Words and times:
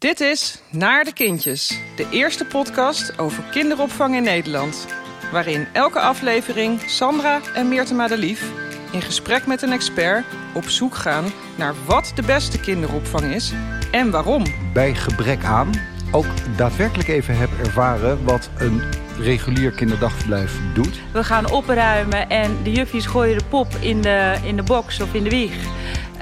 Dit 0.00 0.20
is 0.20 0.62
Naar 0.70 1.04
de 1.04 1.12
Kindjes, 1.12 1.80
de 1.96 2.06
eerste 2.10 2.44
podcast 2.44 3.18
over 3.18 3.42
kinderopvang 3.42 4.14
in 4.14 4.22
Nederland. 4.22 4.86
Waarin 5.32 5.66
elke 5.72 6.00
aflevering 6.00 6.80
Sandra 6.80 7.40
en 7.54 7.68
Meerte 7.68 7.94
Madelief 7.94 8.52
in 8.92 9.02
gesprek 9.02 9.46
met 9.46 9.62
een 9.62 9.72
expert 9.72 10.24
op 10.54 10.64
zoek 10.64 10.94
gaan 10.94 11.24
naar 11.58 11.74
wat 11.86 12.12
de 12.14 12.22
beste 12.22 12.60
kinderopvang 12.60 13.34
is 13.34 13.52
en 13.90 14.10
waarom. 14.10 14.44
Bij 14.72 14.94
gebrek 14.94 15.44
aan 15.44 15.70
ook 16.12 16.56
daadwerkelijk 16.56 17.08
even 17.08 17.36
heb 17.36 17.50
ervaren 17.58 18.24
wat 18.24 18.50
een 18.58 18.82
regulier 19.18 19.70
kinderdagverblijf 19.70 20.58
doet. 20.74 21.00
We 21.12 21.24
gaan 21.24 21.50
opruimen 21.50 22.28
en 22.28 22.62
de 22.62 22.72
juffies 22.72 23.06
gooien 23.06 23.38
de 23.38 23.44
pop 23.44 23.74
in 23.80 24.00
de, 24.00 24.36
in 24.44 24.56
de 24.56 24.62
box 24.62 25.00
of 25.00 25.14
in 25.14 25.22
de 25.22 25.30
wieg. 25.30 25.54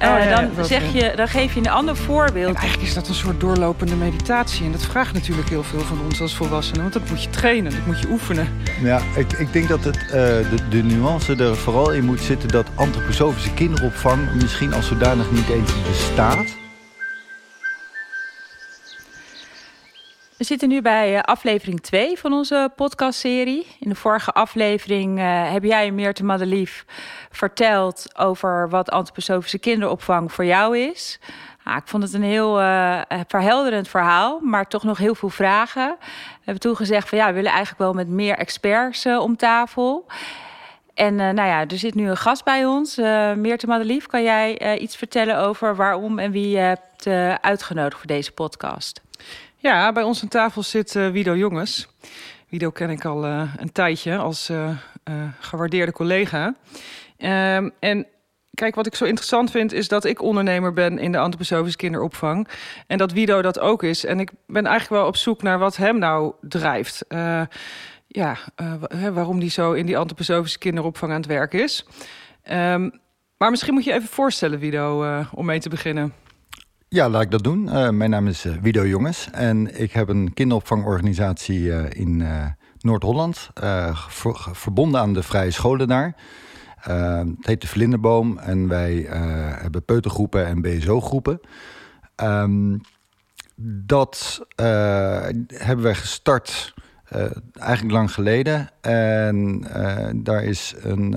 Uh, 0.02 0.08
Oh 0.12 0.18
ja, 0.18 0.40
dan, 0.40 0.64
zeg 0.64 0.92
je, 0.92 1.12
dan 1.16 1.28
geef 1.28 1.54
je 1.54 1.60
een 1.60 1.68
ander 1.68 1.96
voorbeeld. 1.96 2.54
En 2.54 2.60
eigenlijk 2.60 2.88
is 2.88 2.94
dat 2.94 3.08
een 3.08 3.14
soort 3.14 3.40
doorlopende 3.40 3.94
meditatie. 3.94 4.64
En 4.64 4.72
dat 4.72 4.82
vraagt 4.82 5.12
natuurlijk 5.12 5.48
heel 5.48 5.62
veel 5.62 5.80
van 5.80 6.00
ons 6.04 6.20
als 6.20 6.34
volwassenen. 6.34 6.80
Want 6.80 6.92
dat 6.92 7.08
moet 7.08 7.22
je 7.22 7.30
trainen, 7.30 7.72
dat 7.72 7.86
moet 7.86 8.00
je 8.00 8.08
oefenen. 8.08 8.48
Ja, 8.82 9.00
ik, 9.16 9.32
ik 9.32 9.52
denk 9.52 9.68
dat 9.68 9.84
het, 9.84 9.96
eh, 9.96 10.10
de, 10.10 10.68
de 10.68 10.82
nuance 10.82 11.36
er 11.36 11.56
vooral 11.56 11.92
in 11.92 12.04
moet 12.04 12.20
zitten 12.20 12.48
dat 12.48 12.66
antroposofische 12.74 13.54
kinderopvang 13.54 14.34
misschien 14.34 14.72
als 14.74 14.86
zodanig 14.86 15.30
niet 15.30 15.48
eens 15.48 15.72
bestaat. 15.88 16.56
We 20.38 20.44
zitten 20.44 20.68
nu 20.68 20.82
bij 20.82 21.14
eh, 21.14 21.20
aflevering 21.20 21.80
2 21.80 22.18
van 22.18 22.32
onze 22.32 22.70
podcastserie. 22.76 23.66
In 23.80 23.88
de 23.88 23.94
vorige 23.94 24.32
aflevering 24.32 25.18
uh, 25.18 25.52
heb 25.52 25.64
jij, 25.64 25.90
Meerte 25.90 26.24
Madelief, 26.24 26.84
verteld 27.30 28.18
over 28.18 28.68
wat 28.68 28.90
antroposofische 28.90 29.58
kinderopvang 29.58 30.32
voor 30.32 30.44
jou 30.44 30.78
is. 30.78 31.20
Ah, 31.62 31.76
ik 31.76 31.82
vond 31.84 32.02
het 32.02 32.12
een 32.12 32.22
heel 32.22 32.60
uh, 32.60 33.00
verhelderend 33.28 33.88
verhaal, 33.88 34.40
maar 34.40 34.68
toch 34.68 34.82
nog 34.82 34.98
heel 34.98 35.14
veel 35.14 35.28
vragen. 35.28 35.96
We 35.98 36.44
hebben 36.44 36.60
toen 36.60 36.76
gezegd 36.76 37.08
van 37.08 37.18
ja, 37.18 37.26
we 37.26 37.32
willen 37.32 37.50
eigenlijk 37.50 37.80
wel 37.80 37.92
met 37.92 38.08
meer 38.08 38.36
experts 38.36 39.06
om 39.06 39.36
tafel. 39.36 40.06
En 40.94 41.14
nou 41.14 41.48
ja, 41.48 41.66
er 41.66 41.78
zit 41.78 41.94
nu 41.94 42.08
een 42.08 42.16
gast 42.16 42.44
bij 42.44 42.66
ons, 42.66 42.96
Meerte 43.36 43.66
Madelief. 43.66 44.06
Kan 44.06 44.22
jij 44.22 44.78
iets 44.78 44.96
vertellen 44.96 45.38
over 45.38 45.76
waarom 45.76 46.18
en 46.18 46.30
wie 46.30 46.48
je 46.48 46.58
hebt 46.58 47.06
uitgenodigd 47.40 47.98
voor 47.98 48.06
deze 48.06 48.32
podcast? 48.32 49.00
Ja, 49.60 49.92
bij 49.92 50.02
ons 50.02 50.22
aan 50.22 50.28
tafel 50.28 50.62
zit 50.62 50.94
uh, 50.94 51.08
Wido 51.08 51.36
Jongens. 51.36 51.88
Wido 52.48 52.70
ken 52.70 52.90
ik 52.90 53.04
al 53.04 53.26
uh, 53.26 53.54
een 53.56 53.72
tijdje 53.72 54.16
als 54.16 54.50
uh, 54.50 54.70
gewaardeerde 55.40 55.92
collega. 55.92 56.54
Ehm, 57.16 57.70
en 57.78 58.06
kijk, 58.54 58.74
wat 58.74 58.86
ik 58.86 58.94
zo 58.94 59.04
interessant 59.04 59.50
vind 59.50 59.72
is 59.72 59.88
dat 59.88 60.04
ik 60.04 60.22
ondernemer 60.22 60.72
ben 60.72 60.98
in 60.98 61.12
de 61.12 61.18
antroposofische 61.18 61.76
kinderopvang. 61.76 62.48
En 62.86 62.98
dat 62.98 63.12
Wido 63.12 63.42
dat 63.42 63.58
ook 63.58 63.82
is. 63.82 64.04
En 64.04 64.20
ik 64.20 64.30
ben 64.46 64.66
eigenlijk 64.66 65.00
wel 65.00 65.10
op 65.10 65.16
zoek 65.16 65.42
naar 65.42 65.58
wat 65.58 65.76
hem 65.76 65.98
nou 65.98 66.32
drijft. 66.40 67.04
ja, 68.06 68.36
waarom 69.12 69.38
die 69.40 69.50
zo 69.50 69.72
in 69.72 69.86
die 69.86 69.98
antroposofische 69.98 70.58
kinderopvang 70.58 71.12
aan 71.12 71.18
het 71.20 71.26
werk 71.26 71.52
is. 71.52 71.86
Um, 72.50 73.00
maar 73.38 73.50
misschien 73.50 73.74
moet 73.74 73.84
je 73.84 73.92
even 73.92 74.08
voorstellen, 74.08 74.58
Wido, 74.58 75.22
om 75.32 75.44
mee 75.44 75.60
te 75.60 75.68
beginnen. 75.68 76.12
Ja, 76.90 77.08
laat 77.08 77.22
ik 77.22 77.30
dat 77.30 77.44
doen. 77.44 77.66
Uh, 77.66 77.90
mijn 77.90 78.10
naam 78.10 78.26
is 78.26 78.46
uh, 78.46 78.54
Wido 78.62 78.86
Jongens 78.86 79.28
en 79.32 79.80
ik 79.80 79.92
heb 79.92 80.08
een 80.08 80.34
kinderopvangorganisatie 80.34 81.60
uh, 81.60 81.84
in 81.90 82.24
Noord-Holland, 82.78 83.50
ver 84.08 84.48
verbonden 84.52 85.00
aan 85.00 85.12
de 85.12 85.22
vrije 85.22 85.50
scholen 85.50 85.88
daar. 85.88 86.14
het 86.80 87.46
heet 87.46 87.60
de 87.60 87.66
Vlinderboom 87.66 88.38
en 88.38 88.68
wij 88.68 89.06
hebben 89.60 89.84
peutergroepen 89.84 90.46
en 90.46 90.60
BSO-groepen. 90.60 91.40
Um, 92.16 92.80
dat 93.86 94.46
hebben 95.46 95.84
wij 95.84 95.94
gestart 95.94 96.74
eigenlijk 97.52 97.94
lang 97.94 98.12
geleden 98.12 98.70
en 98.80 99.60
daar 100.22 100.44
is 100.44 100.74
een, 100.82 101.16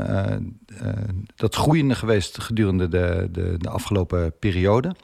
dat 1.36 1.56
groeiende 1.56 1.96
geweest 1.96 2.42
gedurende 2.42 2.88
de, 2.88 3.28
de, 3.32 3.56
de 3.58 3.70
afgelopen 3.70 4.34
periode. 4.40 4.96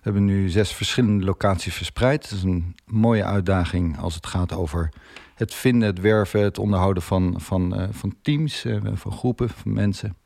We 0.00 0.10
hebben 0.10 0.24
nu 0.24 0.48
zes 0.48 0.72
verschillende 0.72 1.24
locaties 1.24 1.74
verspreid. 1.74 2.22
Het 2.22 2.32
is 2.32 2.42
een 2.42 2.74
mooie 2.86 3.24
uitdaging 3.24 3.98
als 3.98 4.14
het 4.14 4.26
gaat 4.26 4.52
over 4.52 4.92
het 5.34 5.54
vinden, 5.54 5.88
het 5.88 6.00
werven, 6.00 6.42
het 6.42 6.58
onderhouden 6.58 7.02
van, 7.02 7.34
van, 7.36 7.80
uh, 7.80 7.86
van 7.90 8.14
teams, 8.22 8.64
uh, 8.64 8.76
van 8.94 9.12
groepen, 9.12 9.48
van 9.48 9.72
mensen. 9.72 10.16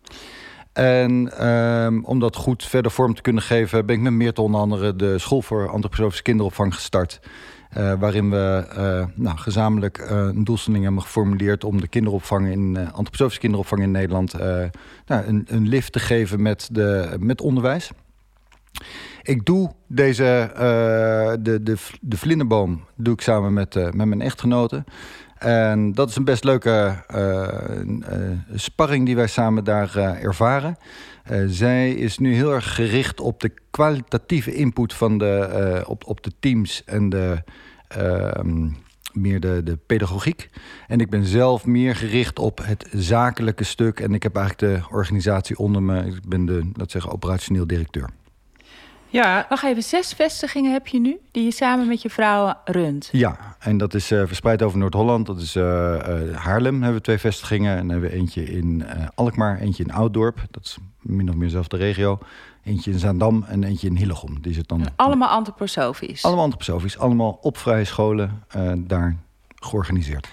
En 0.72 1.46
um, 1.46 2.04
om 2.04 2.18
dat 2.18 2.36
goed 2.36 2.64
verder 2.64 2.90
vorm 2.90 3.14
te 3.14 3.22
kunnen 3.22 3.42
geven, 3.42 3.86
ben 3.86 3.96
ik 3.96 4.02
met 4.02 4.12
Meerte 4.12 4.42
onder 4.42 4.60
andere 4.60 4.96
de 4.96 5.18
School 5.18 5.42
voor 5.42 5.68
Antroposofische 5.68 6.22
Kinderopvang 6.22 6.74
gestart. 6.74 7.20
Uh, 7.76 7.94
waarin 7.98 8.30
we 8.30 8.66
nou, 9.14 9.38
gezamenlijk 9.38 10.06
een 10.08 10.44
doelstelling 10.44 10.84
hebben 10.84 11.02
geformuleerd 11.02 11.64
om 11.64 11.80
de 11.80 11.88
kinderopvang 11.88 12.48
in 12.48 12.76
antroposofische 12.76 13.40
kinderopvang 13.40 13.82
in 13.82 13.90
Nederland 13.90 14.32
nou, 15.06 15.26
een, 15.26 15.44
een 15.46 15.68
lift 15.68 15.92
te 15.92 15.98
geven 15.98 16.42
met, 16.42 16.68
de, 16.72 17.16
met 17.18 17.40
onderwijs. 17.40 17.90
Ik 19.24 19.44
doe 19.44 19.70
deze, 19.86 20.50
uh, 20.52 20.58
de, 21.44 21.62
de, 21.62 21.76
de 22.00 22.16
vlinderboom 22.16 22.84
doe 22.96 23.14
ik 23.14 23.20
samen 23.20 23.52
met, 23.52 23.74
uh, 23.74 23.84
met 23.90 24.06
mijn 24.06 24.20
echtgenote. 24.20 24.84
En 25.38 25.92
dat 25.92 26.08
is 26.08 26.16
een 26.16 26.24
best 26.24 26.44
leuke 26.44 27.04
uh, 27.14 27.48
sparring 28.54 29.06
die 29.06 29.16
wij 29.16 29.26
samen 29.26 29.64
daar 29.64 29.96
ervaren. 29.96 30.76
zij 31.46 31.92
is 31.92 32.18
nu 32.18 32.34
heel 32.34 32.52
erg 32.52 32.74
gericht 32.74 33.20
op 33.20 33.40
de 33.40 33.52
kwalitatieve 33.70 34.54
input 34.54 34.94
van 34.94 35.18
de, 35.18 35.82
op, 35.86 36.06
op 36.06 36.22
de 36.22 36.32
teams 36.40 36.84
en 36.84 37.08
de, 37.08 37.42
ehm, 37.88 38.68
meer 39.12 39.40
de, 39.40 39.60
de 39.64 39.76
pedagogiek. 39.76 40.50
En 40.86 41.00
ik 41.00 41.10
ben 41.10 41.24
zelf 41.24 41.66
meer 41.66 41.96
gericht 41.96 42.38
op 42.38 42.60
het 42.62 42.88
zakelijke 42.92 43.64
stuk. 43.64 44.00
En 44.00 44.14
ik 44.14 44.22
heb 44.22 44.36
eigenlijk 44.36 44.74
de 44.74 44.94
organisatie 44.94 45.58
onder 45.58 45.82
me. 45.82 46.06
Ik 46.06 46.28
ben 46.28 46.46
de, 46.46 46.70
laat 46.72 46.90
zeggen, 46.90 47.12
operationeel 47.12 47.66
directeur. 47.66 48.10
Ja. 49.14 49.46
Wacht 49.48 49.64
even, 49.64 49.82
zes 49.82 50.12
vestigingen 50.12 50.72
heb 50.72 50.86
je 50.86 51.00
nu 51.00 51.18
die 51.30 51.44
je 51.44 51.50
samen 51.50 51.86
met 51.86 52.02
je 52.02 52.10
vrouw 52.10 52.54
runt? 52.64 53.08
Ja, 53.12 53.56
en 53.58 53.78
dat 53.78 53.94
is 53.94 54.12
uh, 54.12 54.26
verspreid 54.26 54.62
over 54.62 54.78
Noord-Holland. 54.78 55.26
Dat 55.26 55.40
is 55.40 55.56
uh, 55.56 55.62
uh, 55.62 56.36
Haarlem 56.36 56.74
hebben 56.74 56.94
we 56.94 57.00
twee 57.00 57.18
vestigingen. 57.18 57.70
En 57.70 57.78
dan 57.78 57.88
hebben 57.88 58.10
we 58.10 58.16
eentje 58.16 58.44
in 58.44 58.84
Alkmaar, 59.14 59.58
eentje 59.58 59.84
in 59.84 59.92
Ouddorp. 59.92 60.46
Dat 60.50 60.64
is 60.64 60.76
min 61.00 61.28
of 61.28 61.34
meer 61.34 61.44
dezelfde 61.46 61.76
regio. 61.76 62.18
Eentje 62.64 62.90
in 62.90 62.98
Zaandam 62.98 63.44
en 63.48 63.64
eentje 63.64 63.86
in 63.86 63.96
Hillegom. 63.96 64.40
Die 64.40 64.54
zit 64.54 64.68
dan, 64.68 64.80
en 64.80 64.92
allemaal 64.96 65.28
antroposofisch? 65.28 66.22
Allemaal 66.22 66.44
antroposofisch. 66.44 66.98
Allemaal 66.98 67.38
op 67.40 67.58
vrije 67.58 67.84
scholen 67.84 68.42
daar 68.76 69.16
georganiseerd. 69.54 70.28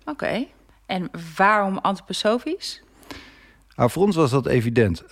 Oké. 0.00 0.10
Okay. 0.10 0.48
En 0.86 1.10
waarom 1.36 1.78
antroposofisch? 1.78 2.82
Nou, 3.76 3.90
voor 3.90 4.02
ons 4.02 4.16
was 4.16 4.30
dat 4.30 4.46
evident. 4.46 5.04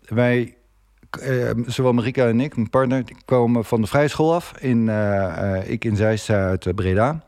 wij 0.00 0.54
uh, 1.22 1.50
zowel 1.66 1.92
Marika 1.92 2.26
en 2.26 2.40
ik, 2.40 2.56
mijn 2.56 2.70
partner, 2.70 3.04
komen 3.24 3.64
van 3.64 3.80
de 3.80 3.86
vrije 3.86 4.08
school 4.08 4.34
af. 4.34 4.54
In, 4.60 4.86
uh, 4.86 4.94
uh, 4.94 5.70
ik 5.70 5.84
in 5.84 5.96
Zeist 5.96 6.30
uit 6.30 6.74
Breda. 6.74 7.24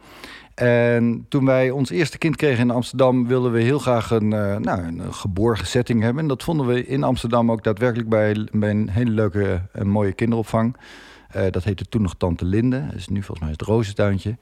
En 0.54 1.26
toen 1.28 1.44
wij 1.44 1.70
ons 1.70 1.90
eerste 1.90 2.18
kind 2.18 2.36
kregen 2.36 2.62
in 2.62 2.70
Amsterdam... 2.70 3.26
wilden 3.26 3.52
we 3.52 3.60
heel 3.60 3.78
graag 3.78 4.10
een, 4.10 4.28
nou, 4.28 4.82
een 4.82 5.14
geborgen 5.14 5.66
setting 5.66 6.02
hebben. 6.02 6.22
En 6.22 6.28
dat 6.28 6.42
vonden 6.42 6.66
we 6.66 6.86
in 6.86 7.02
Amsterdam 7.02 7.50
ook 7.50 7.64
daadwerkelijk... 7.64 8.08
bij, 8.08 8.48
bij 8.52 8.70
een 8.70 8.88
hele 8.88 9.10
leuke 9.10 9.60
en 9.72 9.88
mooie 9.88 10.12
kinderopvang. 10.12 10.76
Dat 11.50 11.64
heette 11.64 11.84
toen 11.84 12.02
nog 12.02 12.14
Tante 12.16 12.44
Linde. 12.44 12.88
Is 12.94 13.08
nu 13.08 13.22
volgens 13.22 13.40
mij 13.40 13.50
het 13.50 13.62
Rozentuintje. 13.62 14.36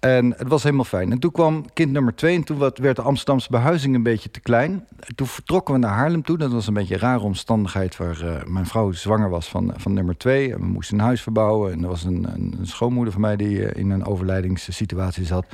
En 0.00 0.34
het 0.36 0.48
was 0.48 0.62
helemaal 0.62 0.84
fijn. 0.84 1.12
En 1.12 1.18
toen 1.18 1.30
kwam 1.30 1.72
kind 1.72 1.92
nummer 1.92 2.14
twee. 2.14 2.36
En 2.36 2.44
toen 2.44 2.58
werd 2.58 2.96
de 2.96 3.02
Amsterdamse 3.02 3.50
behuizing 3.50 3.94
een 3.94 4.02
beetje 4.02 4.30
te 4.30 4.40
klein. 4.40 4.86
Toen 5.14 5.26
vertrokken 5.26 5.74
we 5.74 5.80
naar 5.80 5.94
Haarlem 5.94 6.22
toe. 6.22 6.38
Dat 6.38 6.52
was 6.52 6.66
een 6.66 6.74
beetje 6.74 6.94
een 6.94 7.00
rare 7.00 7.22
omstandigheid... 7.22 7.96
waar 7.96 8.24
uh, 8.24 8.44
mijn 8.44 8.66
vrouw 8.66 8.92
zwanger 8.92 9.30
was 9.30 9.48
van, 9.48 9.72
van 9.76 9.92
nummer 9.92 10.16
twee. 10.16 10.52
En 10.52 10.58
we 10.58 10.66
moesten 10.66 10.98
een 10.98 11.04
huis 11.04 11.22
verbouwen. 11.22 11.72
En 11.72 11.82
er 11.82 11.88
was 11.88 12.04
een, 12.04 12.26
een, 12.34 12.54
een 12.58 12.66
schoonmoeder 12.66 13.12
van 13.12 13.22
mij... 13.22 13.36
die 13.36 13.72
in 13.72 13.90
een 13.90 14.04
overlijdingssituatie 14.04 15.24
zat. 15.24 15.46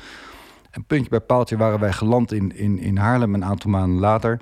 En 0.72 0.84
puntje 0.84 1.10
bij 1.10 1.20
paaltje 1.20 1.56
waren 1.56 1.80
wij 1.80 1.92
geland 1.92 2.32
in, 2.32 2.56
in, 2.56 2.78
in 2.78 2.96
Haarlem 2.96 3.34
een 3.34 3.44
aantal 3.44 3.70
maanden 3.70 3.98
later. 3.98 4.40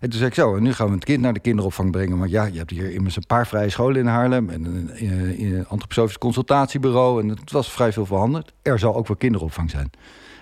En 0.00 0.10
toen 0.10 0.18
zei 0.18 0.26
ik 0.26 0.34
zo, 0.34 0.56
en 0.56 0.62
nu 0.62 0.72
gaan 0.72 0.86
we 0.86 0.94
het 0.94 1.04
kind 1.04 1.20
naar 1.20 1.32
de 1.32 1.40
kinderopvang 1.40 1.90
brengen. 1.90 2.18
Want 2.18 2.30
ja, 2.30 2.44
je 2.44 2.58
hebt 2.58 2.70
hier 2.70 2.92
immers 2.92 3.16
een 3.16 3.26
paar 3.26 3.46
vrije 3.46 3.68
scholen 3.68 4.00
in 4.00 4.06
Haarlem... 4.06 4.50
en 4.50 4.64
een, 4.64 4.90
een, 4.94 5.44
een 5.44 5.66
antroposofisch 5.66 6.18
consultatiebureau. 6.18 7.22
En 7.22 7.28
het 7.28 7.52
was 7.52 7.70
vrij 7.70 7.92
veel 7.92 8.06
veranderd. 8.06 8.52
Er 8.62 8.78
zal 8.78 8.94
ook 8.94 9.06
wel 9.06 9.16
kinderopvang 9.16 9.70
zijn. 9.70 9.90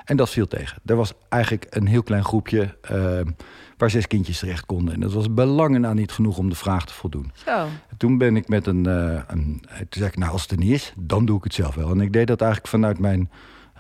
En 0.04 0.16
dat 0.16 0.30
viel 0.30 0.46
tegen. 0.46 0.78
Er 0.84 0.96
was 0.96 1.12
eigenlijk 1.28 1.66
een 1.70 1.86
heel 1.86 2.02
klein 2.02 2.24
groepje... 2.24 2.76
Uh, 2.92 3.20
waar 3.76 3.90
zes 3.90 4.06
kindjes 4.06 4.38
terecht 4.38 4.66
konden. 4.66 4.94
En 4.94 5.00
dat 5.00 5.12
was 5.12 5.34
belangen 5.34 5.80
na 5.80 5.92
niet 5.92 6.12
genoeg 6.12 6.38
om 6.38 6.48
de 6.48 6.54
vraag 6.54 6.86
te 6.86 6.94
voldoen. 6.94 7.32
Zo. 7.34 7.50
En 7.88 7.96
toen 7.96 8.18
ben 8.18 8.36
ik 8.36 8.48
met 8.48 8.66
een, 8.66 8.88
uh, 8.88 9.20
een... 9.26 9.64
Toen 9.76 9.86
zei 9.88 10.06
ik, 10.06 10.16
nou, 10.16 10.32
als 10.32 10.42
het 10.42 10.50
er 10.50 10.58
niet 10.58 10.72
is, 10.72 10.92
dan 10.96 11.24
doe 11.26 11.36
ik 11.36 11.44
het 11.44 11.54
zelf 11.54 11.74
wel. 11.74 11.90
En 11.90 12.00
ik 12.00 12.12
deed 12.12 12.26
dat 12.26 12.40
eigenlijk 12.40 12.70
vanuit 12.70 12.98
mijn... 12.98 13.30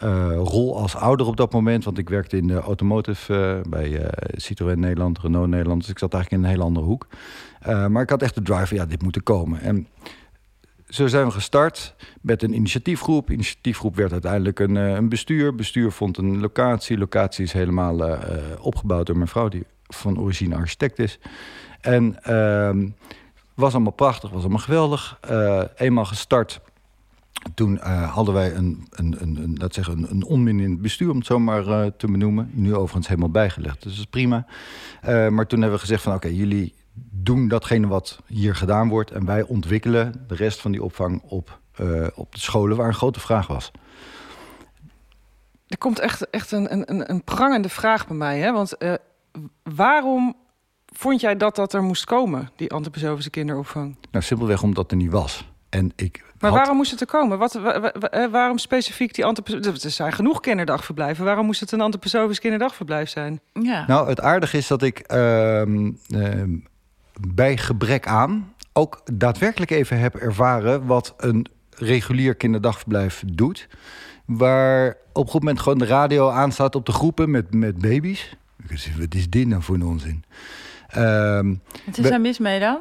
Uh, 0.04 0.36
rol 0.36 0.76
als 0.78 0.96
ouder 0.96 1.26
op 1.26 1.36
dat 1.36 1.52
moment. 1.52 1.84
Want 1.84 1.98
ik 1.98 2.08
werkte 2.08 2.36
in 2.36 2.46
de 2.46 2.60
automotive 2.60 3.34
uh, 3.34 3.70
bij 3.70 3.88
uh, 3.88 4.06
Citroën 4.32 4.80
Nederland, 4.80 5.18
Renault 5.18 5.48
Nederland. 5.48 5.80
Dus 5.80 5.90
ik 5.90 5.98
zat 5.98 6.14
eigenlijk 6.14 6.42
in 6.42 6.48
een 6.48 6.54
hele 6.54 6.66
andere 6.66 6.86
hoek. 6.86 7.06
maar 7.88 8.02
ik 8.02 8.10
had 8.10 8.22
echt 8.22 8.34
de 8.34 8.42
drive, 8.42 8.74
ja, 8.74 8.86
dit 8.86 9.02
moet 9.02 9.16
er 9.16 9.22
komen. 9.22 9.60
En 9.60 9.86
zo 10.88 11.06
zijn 11.06 11.26
we 11.26 11.30
gestart 11.30 11.94
met 12.20 12.42
een 12.42 12.54
initiatiefgroep. 12.54 13.30
Initiatiefgroep 13.30 13.96
werd 13.96 14.12
uiteindelijk 14.12 14.58
een, 14.58 14.74
een 14.74 15.08
bestuur. 15.08 15.54
Bestuur 15.54 15.92
vond 15.92 16.18
een 16.18 16.40
locatie. 16.40 16.98
Locatie 16.98 17.44
is 17.44 17.52
helemaal 17.52 18.18
opgebouwd 18.60 19.06
door 19.06 19.16
mijn 19.16 19.28
vrouw, 19.28 19.48
die 19.48 19.64
van 19.88 20.18
origine 20.18 20.54
architect 20.54 20.98
is. 20.98 21.18
En 21.80 22.16
uh, 22.28 22.92
was 23.54 23.72
allemaal 23.72 23.92
prachtig, 23.92 24.30
was 24.30 24.40
allemaal 24.40 24.58
geweldig. 24.58 25.20
eenmaal 25.76 26.04
gestart 26.04 26.60
toen 27.54 27.74
uh, 27.74 28.12
hadden 28.12 28.34
wij 28.34 28.54
een, 28.54 28.86
een, 28.90 29.16
een, 29.18 29.36
een, 29.36 29.56
laat 29.58 29.74
zeggen, 29.74 29.98
een, 29.98 30.10
een 30.10 30.24
onmin 30.24 30.60
in 30.60 30.70
het 30.70 30.80
bestuur, 30.82 31.10
om 31.10 31.16
het 31.16 31.26
zo 31.26 31.38
maar 31.38 31.66
uh, 31.66 31.86
te 31.86 32.06
benoemen. 32.06 32.50
Nu 32.52 32.74
overigens 32.74 33.08
helemaal 33.08 33.30
bijgelegd, 33.30 33.82
dus 33.82 33.92
dat 33.92 34.00
is 34.00 34.10
prima. 34.10 34.46
Uh, 35.08 35.28
maar 35.28 35.46
toen 35.46 35.60
hebben 35.60 35.78
we 35.78 35.84
gezegd 35.84 36.02
van 36.02 36.14
oké, 36.14 36.26
okay, 36.26 36.38
jullie 36.38 36.74
doen 37.10 37.48
datgene 37.48 37.86
wat 37.86 38.20
hier 38.26 38.54
gedaan 38.54 38.88
wordt... 38.88 39.10
en 39.10 39.24
wij 39.24 39.42
ontwikkelen 39.42 40.24
de 40.26 40.34
rest 40.34 40.60
van 40.60 40.72
die 40.72 40.82
opvang 40.82 41.22
op, 41.22 41.60
op 42.14 42.32
de 42.32 42.40
scholen 42.40 42.76
waar 42.76 42.86
een 42.86 42.94
grote 42.94 43.20
vraag 43.20 43.46
was. 43.46 43.70
Er 45.66 45.78
komt 45.78 45.98
echt, 45.98 46.30
echt 46.30 46.52
een, 46.52 46.72
een, 46.90 47.10
een 47.10 47.24
prangende 47.24 47.68
vraag 47.68 48.06
bij 48.06 48.16
mij. 48.16 48.38
Hè? 48.38 48.52
Want 48.52 48.76
waarom 49.62 50.36
vond 50.86 51.20
jij 51.20 51.36
dat 51.36 51.56
dat 51.56 51.72
er 51.72 51.82
moest 51.82 52.04
komen, 52.04 52.50
die 52.56 52.72
antroposofische 52.72 53.30
kinderopvang? 53.30 53.96
Nou, 54.10 54.24
simpelweg 54.24 54.62
omdat 54.62 54.90
er 54.90 54.96
niet 54.96 55.10
was. 55.10 55.48
En 55.70 55.92
ik 55.96 56.22
maar 56.40 56.50
waarom 56.50 56.76
moest 56.76 56.90
het 56.90 57.00
er 57.00 57.06
komen? 57.06 57.38
Wat, 57.38 57.58
waarom 58.30 58.58
specifiek 58.58 59.14
die 59.14 59.24
antroposofische... 59.24 59.86
Er 59.86 59.92
zijn 59.92 60.12
genoeg 60.12 60.40
kinderdagverblijven. 60.40 61.24
Waarom 61.24 61.46
moest 61.46 61.60
het 61.60 61.72
een 61.72 61.80
antroposofisch 61.80 62.38
kinderdagverblijf 62.38 63.08
zijn? 63.08 63.40
Ja. 63.52 63.84
Nou, 63.86 64.08
het 64.08 64.20
aardige 64.20 64.56
is 64.56 64.66
dat 64.66 64.82
ik 64.82 65.12
uh, 65.12 65.62
uh, 65.66 65.88
bij 67.20 67.56
gebrek 67.56 68.06
aan... 68.06 68.54
ook 68.72 69.00
daadwerkelijk 69.12 69.70
even 69.70 69.98
heb 69.98 70.14
ervaren... 70.14 70.86
wat 70.86 71.14
een 71.16 71.46
regulier 71.70 72.34
kinderdagverblijf 72.34 73.22
doet. 73.26 73.68
Waar 74.24 74.96
op 75.12 75.24
een 75.24 75.30
goed 75.30 75.42
moment 75.42 75.60
gewoon 75.60 75.78
de 75.78 75.86
radio 75.86 76.30
aanstaat 76.30 76.74
op 76.74 76.86
de 76.86 76.92
groepen 76.92 77.30
met, 77.30 77.54
met 77.54 77.78
baby's. 77.78 78.36
Wat 78.98 79.14
is 79.14 79.30
dit 79.30 79.46
nou 79.46 79.62
voor 79.62 79.74
een 79.74 79.84
onzin? 79.84 80.24
Uh, 80.96 81.40
wat 81.86 81.98
is 81.98 82.10
er 82.10 82.20
mis 82.20 82.38
mee 82.38 82.60
dan? 82.60 82.78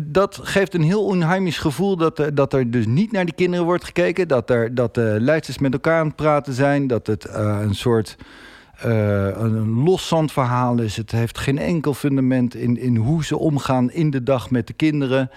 Dat 0.00 0.40
geeft 0.42 0.74
een 0.74 0.82
heel 0.82 1.04
onheimisch 1.04 1.58
gevoel 1.58 1.96
dat, 1.96 2.18
er, 2.18 2.34
dat 2.34 2.52
er 2.52 2.70
dus 2.70 2.86
niet 2.86 3.12
naar 3.12 3.24
die 3.24 3.34
kinderen 3.34 3.64
wordt 3.64 3.84
gekeken. 3.84 4.28
Dat, 4.28 4.50
er, 4.50 4.74
dat 4.74 4.94
de 4.94 5.16
leidsters 5.20 5.58
met 5.58 5.72
elkaar 5.72 6.00
aan 6.00 6.06
het 6.06 6.16
praten 6.16 6.52
zijn. 6.52 6.86
Dat 6.86 7.06
het 7.06 7.26
een 7.30 7.74
soort 7.74 8.16
uh, 8.86 9.26
een 9.36 9.82
loszand 9.82 10.32
verhaal 10.32 10.78
is. 10.78 10.96
Het 10.96 11.10
heeft 11.10 11.38
geen 11.38 11.58
enkel 11.58 11.94
fundament 11.94 12.54
in, 12.54 12.78
in 12.78 12.96
hoe 12.96 13.24
ze 13.24 13.38
omgaan 13.38 13.90
in 13.90 14.10
de 14.10 14.22
dag 14.22 14.50
met 14.50 14.66
de 14.66 14.72
kinderen. 14.72 15.30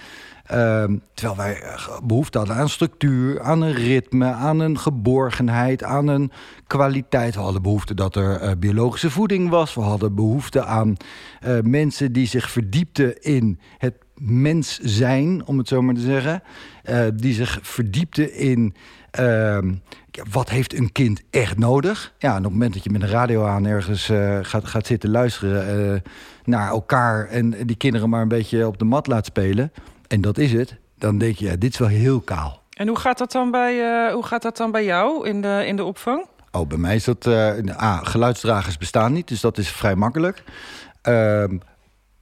Uh, 0.51 0.83
terwijl 1.13 1.37
wij 1.37 1.63
behoefte 2.03 2.37
hadden 2.37 2.55
aan 2.55 2.69
structuur, 2.69 3.41
aan 3.41 3.61
een 3.61 3.73
ritme, 3.73 4.31
aan 4.31 4.59
een 4.59 4.79
geborgenheid, 4.79 5.83
aan 5.83 6.07
een 6.07 6.31
kwaliteit. 6.67 7.35
We 7.35 7.41
hadden 7.41 7.61
behoefte 7.61 7.93
dat 7.93 8.15
er 8.15 8.59
biologische 8.59 9.09
voeding 9.09 9.49
was. 9.49 9.73
We 9.73 9.81
hadden 9.81 10.15
behoefte 10.15 10.63
aan 10.63 10.95
mensen 11.63 12.13
die 12.13 12.27
zich 12.27 12.51
verdiepten 12.51 13.21
in 13.21 13.59
het 13.77 14.04
mens 14.21 14.79
zijn, 14.79 15.45
om 15.45 15.57
het 15.57 15.67
zo 15.67 15.81
maar 15.81 15.93
te 15.95 16.01
zeggen. 16.01 16.43
Uh, 16.89 17.05
die 17.13 17.33
zich 17.33 17.59
verdiepte 17.61 18.35
in 18.35 18.75
uh, 19.19 19.57
wat 20.31 20.49
heeft 20.49 20.77
een 20.77 20.91
kind 20.91 21.21
echt 21.29 21.57
nodig. 21.57 22.13
Ja, 22.17 22.31
en 22.31 22.37
op 22.37 22.43
het 22.43 22.51
moment 22.51 22.73
dat 22.73 22.83
je 22.83 22.89
met 22.89 23.01
een 23.01 23.09
radio 23.09 23.45
aan 23.45 23.65
ergens 23.65 24.09
uh, 24.09 24.39
gaat, 24.41 24.65
gaat 24.65 24.87
zitten 24.87 25.09
luisteren 25.09 26.03
naar 26.43 26.69
elkaar... 26.69 27.27
en 27.27 27.49
die 27.65 27.75
kinderen 27.75 28.09
maar 28.09 28.21
een 28.21 28.27
beetje 28.27 28.67
op 28.67 28.77
de 28.77 28.85
mat 28.85 29.07
laat 29.07 29.25
spelen... 29.25 29.71
en 30.07 30.21
dat 30.21 30.37
is 30.37 30.53
het, 30.53 30.75
dan 30.97 31.17
denk 31.17 31.35
je, 31.35 31.45
ja, 31.45 31.55
dit 31.55 31.71
is 31.71 31.79
wel 31.79 31.87
heel 31.87 32.19
kaal. 32.19 32.61
En 32.69 32.87
hoe 32.87 32.99
gaat 32.99 33.17
dat 33.17 33.31
dan 33.31 33.51
bij, 33.51 34.11
hoe 34.11 34.25
gaat 34.25 34.41
dat 34.41 34.57
dan 34.57 34.71
bij 34.71 34.85
jou 34.85 35.27
in 35.27 35.41
de, 35.41 35.63
in 35.65 35.75
de 35.75 35.83
opvang? 35.83 36.25
Oh, 36.51 36.67
bij 36.67 36.77
mij 36.77 36.95
is 36.95 37.03
dat... 37.03 37.29
geluidsdragers 38.01 38.77
bestaan 38.77 39.13
niet, 39.13 39.27
dus 39.27 39.41
dat 39.41 39.57
is 39.57 39.69
vrij 39.69 39.95
makkelijk. 39.95 40.43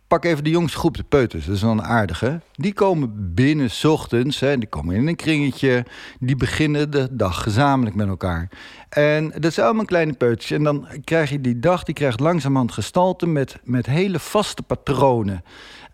Pak 0.07 0.25
even 0.25 0.43
de 0.43 0.49
jongste 0.49 0.77
groep, 0.77 0.97
de 0.97 1.03
peuters. 1.03 1.45
Dat 1.45 1.55
is 1.55 1.61
een 1.61 1.83
aardige. 1.83 2.41
Die 2.51 2.73
komen 2.73 3.33
binnen 3.33 3.71
s 3.71 3.83
ochtends. 3.83 4.39
Hè, 4.39 4.57
die 4.57 4.69
komen 4.69 4.95
in 4.95 5.07
een 5.07 5.15
kringetje. 5.15 5.85
Die 6.19 6.35
beginnen 6.35 6.91
de 6.91 7.07
dag 7.11 7.43
gezamenlijk 7.43 7.95
met 7.95 8.07
elkaar. 8.07 8.49
En 8.89 9.33
dat 9.39 9.53
zijn 9.53 9.65
allemaal 9.65 9.85
kleine 9.85 10.13
peuters. 10.13 10.51
En 10.51 10.63
dan 10.63 10.87
krijg 11.03 11.29
je 11.29 11.41
die 11.41 11.59
dag, 11.59 11.83
die 11.83 11.95
krijgt 11.95 12.19
langzamerhand 12.19 12.71
gestalte... 12.71 13.27
met, 13.27 13.59
met 13.63 13.85
hele 13.85 14.19
vaste 14.19 14.61
patronen. 14.61 15.43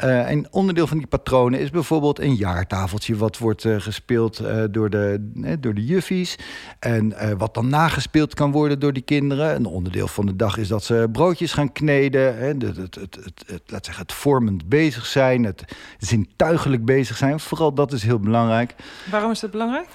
Uh, 0.04 0.30
en 0.30 0.48
onderdeel 0.52 0.88
van 0.88 0.98
die 0.98 1.08
patronen 1.08 1.60
is 1.60 1.70
bijvoorbeeld 1.70 2.20
een 2.20 2.36
jaartafeltje... 2.36 3.16
wat 3.18 3.38
wordt 3.38 3.64
uh, 3.64 3.80
gespeeld 3.80 4.42
uh, 4.42 4.64
door, 4.72 4.90
de, 4.90 5.30
door 5.60 5.74
de 5.74 5.86
juffies. 5.86 6.36
En 6.80 7.14
wat 7.38 7.54
dan 7.54 7.70
nagespeeld 7.70 8.34
kan 8.34 8.52
worden 8.52 8.80
door 8.80 8.94
die 8.94 9.04
kinderen. 9.04 9.56
Een 9.56 9.66
onderdeel 9.66 10.08
van 10.08 10.26
de 10.26 10.36
dag 10.36 10.58
is 10.58 10.68
dat 10.68 10.84
ze 10.84 11.08
broodjes 11.12 11.54
gaan 11.54 11.72
kneden. 11.72 12.38
Hè, 12.38 12.48
het, 12.48 12.62
het, 12.78 12.96
het, 12.96 13.44
het, 13.46 13.62
laat 13.66 13.86
zeggen, 13.86 14.04
het 14.04 14.14
vormend 14.14 14.70
bezig 14.70 15.06
zijn. 15.06 15.44
Het 15.44 15.64
zintuigelijk 15.98 16.86
bezig 16.86 17.18
zijn. 17.18 17.40
Vooral 17.40 17.74
dat 17.74 17.94
is 17.94 18.04
heel 18.04 18.20
belangrijk. 18.20 18.76
Waarom 19.12 19.32
is 19.32 19.40
dat 19.40 19.52
belangrijk? 19.52 19.88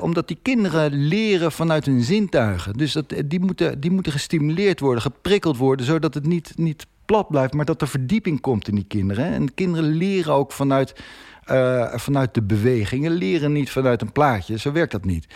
omdat 0.00 0.28
die 0.28 0.38
kinderen 0.42 0.92
leren 0.92 1.52
vanuit 1.52 1.86
hun 1.86 2.02
zintuigen. 2.02 2.72
Dus 2.72 2.92
dat, 2.92 3.14
die, 3.26 3.40
moeten, 3.40 3.80
die 3.80 3.90
moeten 3.90 4.12
gestimuleerd 4.12 4.80
worden, 4.80 5.02
geprikkeld 5.02 5.56
worden... 5.56 5.86
zodat 5.86 6.14
het 6.14 6.26
niet, 6.26 6.52
niet 6.56 6.86
plat 7.04 7.28
blijft, 7.28 7.52
maar 7.52 7.64
dat 7.64 7.80
er 7.80 7.88
verdieping 7.88 8.40
komt 8.40 8.68
in 8.68 8.74
die 8.74 8.86
kinderen. 8.86 9.24
En 9.24 9.54
kinderen 9.54 9.90
leren 9.90 10.32
ook 10.32 10.52
vanuit, 10.52 10.94
uh, 11.50 11.94
vanuit 11.94 12.34
de 12.34 12.42
bewegingen, 12.42 13.10
leren 13.10 13.52
niet 13.52 13.70
vanuit 13.70 14.02
een 14.02 14.12
plaatje. 14.12 14.58
Zo 14.58 14.72
werkt 14.72 14.92
dat 14.92 15.04
niet. 15.04 15.26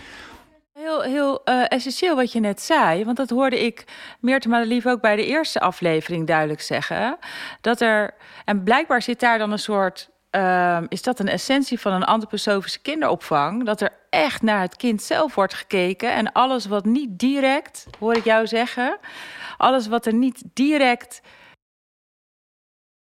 Heel, 0.73 1.03
heel 1.03 1.41
uh, 1.45 1.65
essentieel 1.69 2.17
wat 2.17 2.33
je 2.33 2.41
net 2.41 2.61
zei, 2.61 3.05
want 3.05 3.17
dat 3.17 3.31
hoorde 3.31 3.65
ik 3.65 3.85
Meerte 4.21 4.49
Madelief 4.49 4.87
ook 4.87 5.01
bij 5.01 5.17
de 5.17 5.27
eerste 5.27 5.61
aflevering 5.61 6.27
duidelijk 6.27 6.61
zeggen. 6.61 7.19
Dat 7.61 7.81
er, 7.81 8.15
en 8.45 8.63
blijkbaar 8.63 9.03
zit 9.03 9.21
daar 9.21 9.39
dan 9.39 9.53
een 9.53 9.59
soort 9.59 10.11
uh, 10.31 10.79
is 10.89 11.03
dat 11.03 11.19
een 11.19 11.29
essentie 11.29 11.81
van 11.81 11.93
een 11.93 12.05
antroposofische 12.05 12.81
kinderopvang? 12.81 13.65
Dat 13.65 13.81
er 13.81 13.91
echt 14.11 14.43
naar 14.43 14.61
het 14.61 14.77
kind 14.77 15.03
zelf 15.03 15.35
wordt 15.35 15.55
gekeken 15.55 16.13
en 16.13 16.33
alles 16.33 16.67
wat 16.67 16.85
niet 16.85 17.19
direct, 17.19 17.87
hoor 17.99 18.15
ik 18.15 18.25
jou 18.25 18.47
zeggen, 18.47 18.99
alles 19.57 19.87
wat 19.87 20.07
er 20.07 20.15
niet 20.15 20.43
direct 20.55 21.21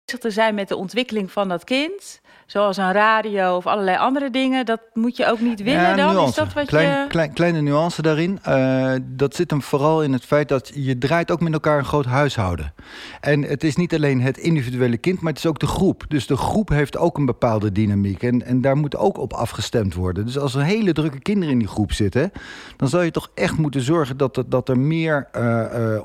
te 0.04 0.30
zijn 0.30 0.54
met 0.54 0.68
de 0.68 0.76
ontwikkeling 0.76 1.32
van 1.32 1.48
dat 1.48 1.64
kind, 1.64 2.20
zoals 2.46 2.76
een 2.76 2.92
radio 2.92 3.56
of 3.56 3.66
allerlei 3.66 3.96
andere 3.96 4.30
dingen, 4.30 4.66
dat 4.66 4.80
moet 4.92 5.16
je 5.16 5.26
ook 5.26 5.40
niet 5.40 5.62
willen 5.62 5.96
dan? 5.96 6.12
Nuance. 6.12 6.28
Is 6.28 6.34
dat 6.34 6.52
wat 6.52 6.66
Klein, 6.66 7.02
je... 7.02 7.06
klein, 7.06 7.32
kleine 7.32 7.60
nuance 7.60 8.02
daarin. 8.02 8.38
Uh, 8.48 8.92
dat 9.02 9.34
zit 9.34 9.50
hem 9.50 9.62
vooral 9.62 10.02
in 10.02 10.12
het 10.12 10.24
feit 10.24 10.48
dat 10.48 10.70
je 10.74 10.98
draait 10.98 11.30
ook 11.30 11.40
met 11.40 11.52
elkaar 11.52 11.78
een 11.78 11.84
groot 11.84 12.04
huishouden. 12.04 12.72
En 13.20 13.42
het 13.42 13.64
is 13.64 13.76
niet 13.76 13.94
alleen 13.94 14.20
het 14.20 14.38
individuele 14.38 14.96
kind, 14.96 15.20
maar 15.20 15.32
het 15.32 15.44
is 15.44 15.50
ook 15.50 15.58
de 15.58 15.66
groep. 15.66 16.04
Dus 16.08 16.26
de 16.26 16.36
groep 16.36 16.68
heeft 16.68 16.96
ook 16.96 17.18
een 17.18 17.26
bepaalde 17.26 17.72
dynamiek 17.72 18.22
en, 18.22 18.42
en 18.42 18.60
daar 18.60 18.76
moet 18.76 18.96
ook 18.96 19.18
op 19.18 19.32
afgestemd 19.32 19.94
worden. 19.94 20.24
Dus 20.24 20.38
als 20.38 20.54
er 20.54 20.62
hele 20.62 20.92
drukke 20.92 21.20
kinderen 21.20 21.52
in 21.52 21.58
die 21.58 21.68
groep 21.68 21.92
zitten, 21.92 22.32
dan 22.76 22.88
zal 22.88 23.02
je 23.02 23.10
toch 23.10 23.30
echt 23.34 23.56
moeten 23.56 23.80
zorgen 23.80 24.16
dat, 24.16 24.36
er, 24.36 24.48
dat 24.48 24.68
er 24.68 24.78
meer 24.78 25.28
uh, 25.36 25.42
uh, 25.42 26.00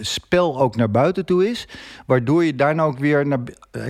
spel 0.00 0.60
ook 0.60 0.76
naar 0.76 0.90
buiten 0.90 1.24
toe 1.24 1.50
is, 1.50 1.68
waardoor 2.06 2.44
je 2.44 2.54
daar 2.54 2.74
nou 2.74 2.92
ook 2.92 2.98
weer 2.98 3.26
naar, 3.26 3.40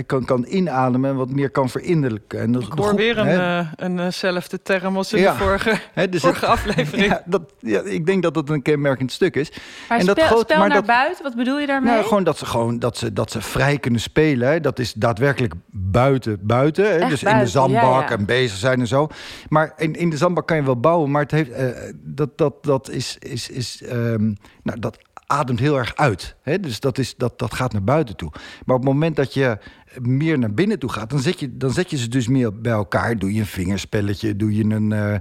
kan, 0.05 0.25
kan 0.25 0.45
inademen 0.47 1.09
en 1.09 1.15
wat 1.15 1.29
meer 1.29 1.49
kan 1.49 1.69
ver 1.69 1.81
innerlijke. 1.85 2.37
En 2.37 2.55
ik 2.55 2.73
hoor 2.75 2.95
weer 2.95 3.17
een, 3.17 3.97
uh, 3.97 4.05
eenzelfde 4.05 4.61
term 4.61 4.97
als 4.97 5.13
in 5.13 5.19
ja. 5.19 5.31
de 5.31 5.37
vorige, 5.37 5.79
dus 6.09 6.21
vorige 6.21 6.45
aflevering. 6.45 7.07
Ja, 7.07 7.21
dat, 7.25 7.41
ja, 7.59 7.81
ik 7.81 8.05
denk 8.05 8.23
dat 8.23 8.33
dat 8.33 8.49
een 8.49 8.61
kenmerkend 8.61 9.11
stuk 9.11 9.35
is. 9.35 9.51
Maar 9.89 9.99
en 9.99 10.05
dat 10.05 10.17
spel, 10.17 10.27
groot, 10.27 10.49
maar 10.49 10.57
naar 10.57 10.69
dat, 10.69 10.85
buiten, 10.85 11.23
wat 11.23 11.35
bedoel 11.35 11.59
je 11.59 11.67
daarmee? 11.67 11.91
Nou, 11.93 12.03
gewoon 12.03 12.23
dat 12.23 12.37
ze, 12.37 12.45
gewoon, 12.45 12.79
dat 12.79 12.97
ze, 12.97 13.13
dat 13.13 13.31
ze 13.31 13.41
vrij 13.41 13.77
kunnen 13.77 14.01
spelen. 14.01 14.47
Hè. 14.47 14.59
Dat 14.59 14.79
is 14.79 14.93
daadwerkelijk 14.93 15.53
buiten. 15.71 16.39
buiten 16.41 16.83
hè. 16.85 16.91
Dus 16.91 16.99
buiten, 16.99 17.31
in 17.31 17.39
de 17.39 17.47
zandbak 17.47 18.09
en 18.09 18.25
bezig 18.25 18.57
zijn 18.57 18.79
en 18.79 18.87
zo. 18.87 19.07
Maar 19.49 19.73
in, 19.77 19.93
in 19.93 20.09
de 20.09 20.17
zandbak 20.17 20.47
kan 20.47 20.57
je 20.57 20.63
wel 20.63 20.79
bouwen. 20.79 21.11
Maar 21.11 21.21
het 21.21 21.31
heeft, 21.31 21.49
uh, 21.49 21.67
dat, 21.93 22.37
dat, 22.37 22.63
dat 22.63 22.89
is... 22.89 23.17
is, 23.19 23.49
is 23.49 23.81
um, 23.91 24.37
nou, 24.63 24.79
dat 24.79 24.97
ademt 25.27 25.59
heel 25.59 25.77
erg 25.77 25.95
uit. 25.95 26.35
Hè? 26.41 26.59
Dus 26.59 26.79
dat, 26.79 26.97
is, 26.97 27.15
dat, 27.15 27.39
dat 27.39 27.53
gaat 27.53 27.73
naar 27.73 27.83
buiten 27.83 28.15
toe. 28.15 28.31
Maar 28.65 28.75
op 28.75 28.81
het 28.81 28.91
moment 28.91 29.15
dat 29.15 29.33
je 29.33 29.57
meer 30.01 30.39
naar 30.39 30.53
binnen 30.53 30.79
toe 30.79 30.91
gaat, 30.91 31.09
dan 31.09 31.19
zet 31.19 31.39
je, 31.39 31.57
dan 31.57 31.71
zet 31.71 31.89
je 31.89 31.97
ze 31.97 32.07
dus 32.07 32.27
meer 32.27 32.61
bij 32.61 32.71
elkaar. 32.71 33.17
Doe 33.17 33.33
je 33.33 33.39
een 33.39 33.45
vingerspelletje, 33.45 34.35
doe 34.35 34.55
je 34.55 34.63
een, 34.63 34.91
uh, 34.91 35.11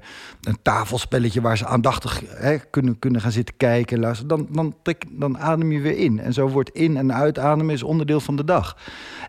een 0.43 0.59
tafelspelletje 0.62 1.40
waar 1.40 1.57
ze 1.57 1.66
aandachtig 1.66 2.23
hè, 2.28 2.57
kunnen, 2.71 2.99
kunnen 2.99 3.21
gaan 3.21 3.33
zitten 3.33 3.57
kijken. 3.57 4.00
Luisteren. 4.00 4.28
Dan, 4.28 4.75
dan, 4.83 4.95
dan 5.11 5.38
adem 5.38 5.73
je 5.73 5.81
weer 5.81 5.99
in. 5.99 6.21
En 6.21 6.33
zo 6.33 6.49
wordt 6.49 6.71
in- 6.71 6.97
en 6.97 7.14
uitademen 7.14 7.75
is 7.75 7.83
onderdeel 7.83 8.21
van 8.21 8.37
de 8.37 8.45
dag. 8.45 8.76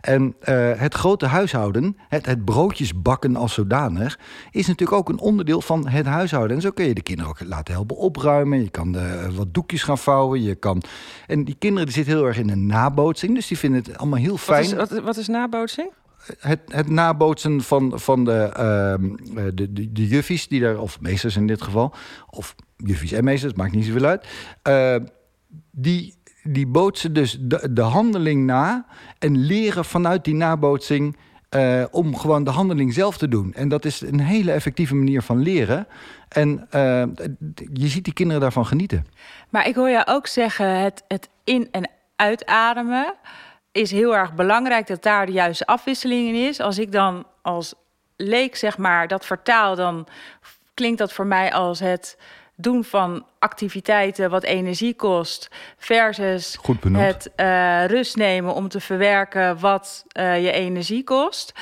En 0.02 0.36
uh, 0.50 0.72
het 0.76 0.94
grote 0.94 1.26
huishouden, 1.26 1.98
het, 2.10 2.26
het 2.26 2.46
broodjes 2.46 3.02
bakken 3.02 3.36
als 3.36 3.54
zodanig, 3.54 4.20
is 4.52 4.68
natuurlijk 4.68 4.98
ook 4.98 5.10
een 5.10 5.20
onderdeel 5.20 5.62
van 5.62 5.88
het 5.88 6.06
huishouden. 6.06 6.56
En 6.56 6.62
zo 6.62 6.72
kun 6.72 6.86
je 6.86 6.94
de 6.94 7.02
kinderen 7.02 7.32
ook 7.32 7.40
laten 7.44 7.74
helpen 7.74 7.98
opruimen. 7.98 8.62
Je 8.62 8.70
kan 8.70 8.96
uh, 8.96 9.02
wat 9.36 9.54
doekjes 9.54 9.84
gaan 9.84 9.98
vouwen. 9.98 10.44
Je 10.44 10.56
kan... 10.56 10.84
En 11.28 11.44
die 11.44 11.56
kinderen 11.60 11.86
die 11.86 11.96
zitten 11.96 12.14
heel 12.14 12.28
erg 12.28 12.38
in 12.38 12.50
een 12.50 12.66
nabootsing, 12.66 13.36
dus 13.36 13.48
die 13.48 13.58
vinden 13.58 13.84
het 13.84 13.98
allemaal 13.98 14.20
heel 14.20 14.38
fijn. 14.38 14.76
Wat 14.76 14.92
is, 14.92 14.96
wat, 14.96 15.04
wat 15.04 15.18
is 15.18 15.28
nabootsing? 15.36 15.92
het, 16.40 16.60
het 16.66 16.90
nabootsen 16.90 17.62
van, 17.62 18.00
van 18.00 18.26
de, 18.26 18.52
ehm, 18.54 19.16
de, 19.56 19.74
de, 19.74 19.92
de 19.92 20.08
juffies, 20.08 20.48
die 20.48 20.62
daar, 20.62 20.80
of 20.80 21.02
meesters 21.02 21.36
in 21.36 21.48
dit 21.48 21.62
geval, 21.62 21.94
of 22.30 22.56
juffies 22.78 23.12
en 23.12 23.24
meesters, 23.24 23.54
maakt 23.54 23.72
niet 23.72 23.86
zoveel 23.86 24.06
uit. 24.06 24.28
die, 25.72 26.16
die 26.44 26.68
bootsen 26.68 27.14
dus 27.14 27.38
de, 27.42 27.70
de 27.74 27.82
handeling 27.82 28.46
na 28.46 28.86
en 29.20 29.38
leren 29.38 29.86
vanuit 29.86 30.24
die 30.24 30.34
nabootsing 30.36 31.18
uh, 31.56 31.84
om 31.92 32.16
gewoon 32.18 32.44
de 32.44 32.50
handeling 32.50 32.94
zelf 32.94 33.18
te 33.18 33.28
doen. 33.28 33.54
En 33.54 33.70
dat 33.70 33.86
is 33.86 34.02
een 34.02 34.20
hele 34.20 34.52
effectieve 34.52 34.96
manier 34.96 35.22
van 35.22 35.42
leren. 35.42 35.88
En 36.30 36.68
uh, 36.76 37.04
je 37.74 37.88
ziet 37.88 38.04
die 38.04 38.14
kinderen 38.14 38.42
daarvan 38.42 38.66
genieten. 38.66 39.06
Maar 39.50 39.68
ik 39.68 39.76
hoor 39.76 39.90
jou 39.90 40.06
ook 40.08 40.28
zeggen, 40.28 40.80
het, 40.80 41.04
het 41.08 41.30
in- 41.44 41.68
en 41.72 41.90
uitademen 42.16 43.14
is 43.76 43.92
heel 43.92 44.16
erg 44.16 44.34
belangrijk 44.34 44.88
dat 44.88 45.04
daar 45.04 45.26
de 45.26 45.32
juiste 45.32 45.66
afwisseling 45.66 46.28
in 46.28 46.48
is. 46.48 46.60
Als 46.60 46.80
ik 46.80 46.92
dan 46.92 47.26
als 47.42 47.74
leek 48.16 48.56
zeg 48.56 48.78
maar 48.78 49.08
dat 49.08 49.26
vertaal, 49.26 49.76
dan 49.76 50.08
klinkt 50.74 50.98
dat 50.98 51.14
voor 51.14 51.26
mij 51.26 51.54
als 51.54 51.80
het 51.80 52.18
doen 52.56 52.84
van 52.84 53.26
activiteiten 53.40 54.30
wat 54.30 54.44
energie 54.44 54.96
kost, 54.96 55.50
versus 55.78 56.58
het 56.92 57.32
uh, 57.36 57.86
rust 57.86 58.16
nemen 58.16 58.54
om 58.54 58.68
te 58.68 58.80
verwerken 58.80 59.60
wat 59.60 60.06
uh, 60.20 60.44
je 60.44 60.52
energie 60.52 61.04
kost. 61.04 61.54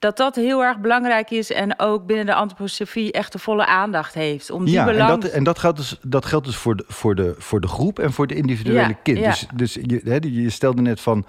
Dat 0.00 0.16
dat 0.16 0.36
heel 0.36 0.62
erg 0.62 0.78
belangrijk 0.78 1.30
is 1.30 1.52
en 1.52 1.78
ook 1.78 2.06
binnen 2.06 2.26
de 2.26 2.34
antroposofie 2.34 3.12
echt 3.12 3.32
de 3.32 3.38
volle 3.38 3.66
aandacht 3.66 4.14
heeft. 4.14 4.50
Om 4.50 4.64
die 4.64 4.74
ja, 4.74 4.88
en, 4.88 5.20
dat, 5.20 5.24
en 5.24 5.44
dat, 5.44 5.58
geldt 5.58 5.76
dus, 5.76 5.98
dat 6.02 6.24
geldt 6.24 6.46
dus 6.46 6.56
voor 6.56 6.76
de, 6.76 6.84
voor, 6.88 7.14
de, 7.14 7.34
voor 7.38 7.60
de 7.60 7.68
groep 7.68 7.98
en 7.98 8.12
voor 8.12 8.26
de 8.26 8.34
individuele 8.34 8.88
ja, 8.88 8.98
kind. 9.02 9.18
Ja. 9.18 9.28
Dus, 9.28 9.46
dus 9.54 9.74
je, 9.74 10.00
hè, 10.04 10.18
je 10.20 10.50
stelde 10.50 10.82
net 10.82 11.00
van. 11.00 11.26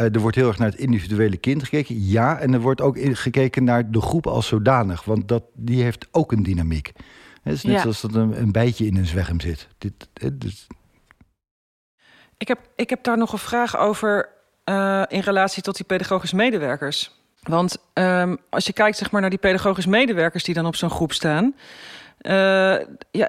Uh, 0.00 0.14
er 0.14 0.20
wordt 0.20 0.36
heel 0.36 0.48
erg 0.48 0.58
naar 0.58 0.70
het 0.70 0.78
individuele 0.78 1.36
kind 1.36 1.62
gekeken. 1.62 2.06
Ja, 2.06 2.38
en 2.38 2.54
er 2.54 2.60
wordt 2.60 2.80
ook 2.80 2.98
gekeken 3.00 3.64
naar 3.64 3.90
de 3.90 4.00
groep 4.00 4.26
als 4.26 4.46
zodanig. 4.46 5.04
Want 5.04 5.28
dat, 5.28 5.42
die 5.54 5.82
heeft 5.82 6.08
ook 6.10 6.32
een 6.32 6.42
dynamiek. 6.42 6.92
Het 7.42 7.52
is 7.52 7.62
net 7.62 7.74
ja. 7.74 7.80
zoals 7.80 8.00
dat 8.00 8.14
een, 8.14 8.40
een 8.40 8.52
bijtje 8.52 8.86
in 8.86 8.96
een 8.96 9.06
zwerm 9.06 9.40
zit. 9.40 9.68
Dit, 9.78 10.08
dus... 10.32 10.66
ik, 12.36 12.48
heb, 12.48 12.58
ik 12.76 12.90
heb 12.90 13.02
daar 13.04 13.18
nog 13.18 13.32
een 13.32 13.38
vraag 13.38 13.76
over 13.76 14.28
uh, 14.64 15.02
in 15.08 15.20
relatie 15.20 15.62
tot 15.62 15.76
die 15.76 15.86
pedagogisch 15.86 16.32
medewerkers. 16.32 17.17
Want 17.48 17.76
um, 17.94 18.36
als 18.48 18.66
je 18.66 18.72
kijkt 18.72 18.96
zeg 18.96 19.10
maar, 19.10 19.20
naar 19.20 19.30
die 19.30 19.38
pedagogisch 19.38 19.86
medewerkers 19.86 20.44
die 20.44 20.54
dan 20.54 20.66
op 20.66 20.76
zo'n 20.76 20.90
groep 20.90 21.12
staan. 21.12 21.54
Uh, 22.22 22.76
ja, 23.10 23.28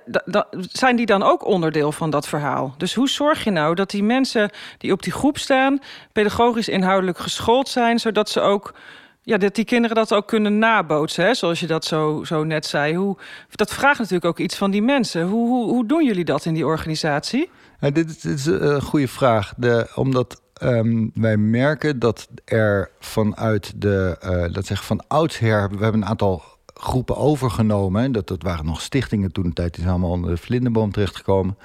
zijn 0.54 0.96
die 0.96 1.06
dan 1.06 1.24
ook 1.24 1.46
onderdeel 1.46 1.92
van 1.92 2.10
dat 2.10 2.28
verhaal? 2.28 2.74
Dus 2.78 2.94
hoe 2.94 3.10
zorg 3.10 3.44
je 3.44 3.52
nou 3.52 3.76
dat 3.76 3.90
die 3.90 4.04
mensen 4.04 4.50
die 4.78 4.92
op 4.92 5.04
die 5.04 5.14
groep 5.14 5.38
staan, 5.38 5.80
pedagogisch 6.12 6.70
inhoudelijk 6.70 7.18
geschoold 7.18 7.70
zijn, 7.70 8.00
zodat 8.00 8.30
ze 8.30 8.40
ook 8.40 8.74
ja, 9.22 9.38
dat 9.38 9.56
die 9.56 9.66
kinderen 9.66 9.96
dat 9.96 10.14
ook 10.14 10.28
kunnen 10.28 10.60
nabootsen, 10.60 11.26
hè? 11.26 11.34
zoals 11.34 11.60
je 11.60 11.68
dat 11.68 11.86
zo, 11.86 12.24
zo 12.24 12.44
net 12.44 12.66
zei. 12.66 12.96
Hoe, 12.96 13.18
dat 13.50 13.74
vraagt 13.74 13.98
natuurlijk 13.98 14.26
ook 14.26 14.40
iets 14.40 14.56
van 14.56 14.72
die 14.72 14.82
mensen. 14.82 15.28
Hoe, 15.28 15.48
hoe, 15.48 15.70
hoe 15.70 15.86
doen 15.86 16.06
jullie 16.06 16.26
dat 16.26 16.46
in 16.46 16.54
die 16.54 16.66
organisatie? 16.66 17.50
Ja, 17.80 17.90
dit, 17.90 18.24
is 18.24 18.46
een 18.46 18.82
goede 18.82 19.08
vraag. 19.08 19.54
De, 19.58 19.92
omdat 19.96 20.42
um, 20.63 21.12
wij 21.13 21.38
merken 21.38 22.00
dat 22.00 22.30
er 22.46 22.92
vanuit 23.00 23.82
de, 23.82 24.18
dat 24.51 24.66
zeggen 24.66 24.88
van 24.88 25.08
oudsher, 25.08 25.70
we 25.70 25.84
hebben 25.84 26.01
een 26.01 26.08
aantal 26.08 26.44
groepen 26.74 27.18
overgenomen. 27.18 28.12
Dat, 28.12 28.28
dat 28.28 28.44
waren 28.44 28.66
nog 28.66 28.82
stichtingen 28.82 29.32
toen 29.32 29.44
de 29.44 29.54
tijd, 29.54 29.74
die 29.74 29.84
zijn 29.84 29.94
allemaal 29.94 30.16
onder 30.16 30.30
de 30.30 30.42
vlinderboom 30.42 30.92
terechtgekomen. 30.92 31.58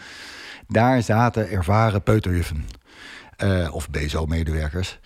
Daar 0.69 1.03
zaten 1.03 1.51
ervaren 1.51 2.03
peuterjuffen. 2.03 2.65
Uh, 3.45 3.75
of 3.75 3.91
BSO-medewerkers. 3.91 4.99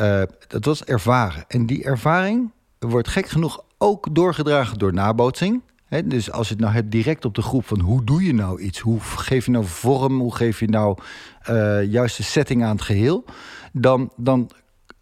Uh, 0.00 0.22
dat 0.46 0.64
was 0.64 0.84
ervaren. 0.84 1.44
En 1.48 1.66
die 1.66 1.84
ervaring 1.84 2.50
wordt 2.78 3.08
gek 3.08 3.28
genoeg 3.28 3.64
ook 3.78 4.14
doorgedragen 4.14 4.78
door 4.78 4.92
nabootsing. 4.92 5.62
Dus 6.04 6.30
als 6.30 6.48
je 6.48 6.54
het 6.54 6.62
nou 6.62 6.74
hebt 6.74 6.90
direct 6.90 7.24
op 7.24 7.34
de 7.34 7.42
groep 7.42 7.66
van 7.66 7.80
hoe 7.80 8.04
doe 8.04 8.24
je 8.24 8.34
nou 8.34 8.60
iets? 8.60 8.78
Hoe 8.78 9.00
geef 9.00 9.44
je 9.44 9.50
nou 9.50 9.64
vorm? 9.64 10.20
Hoe 10.20 10.34
geef 10.34 10.60
je 10.60 10.68
nou 10.68 10.98
uh, 11.50 11.82
juist 11.82 12.16
de 12.16 12.22
setting 12.22 12.64
aan 12.64 12.76
het 12.76 12.84
geheel? 12.84 13.24
Dan, 13.72 14.12
dan 14.16 14.50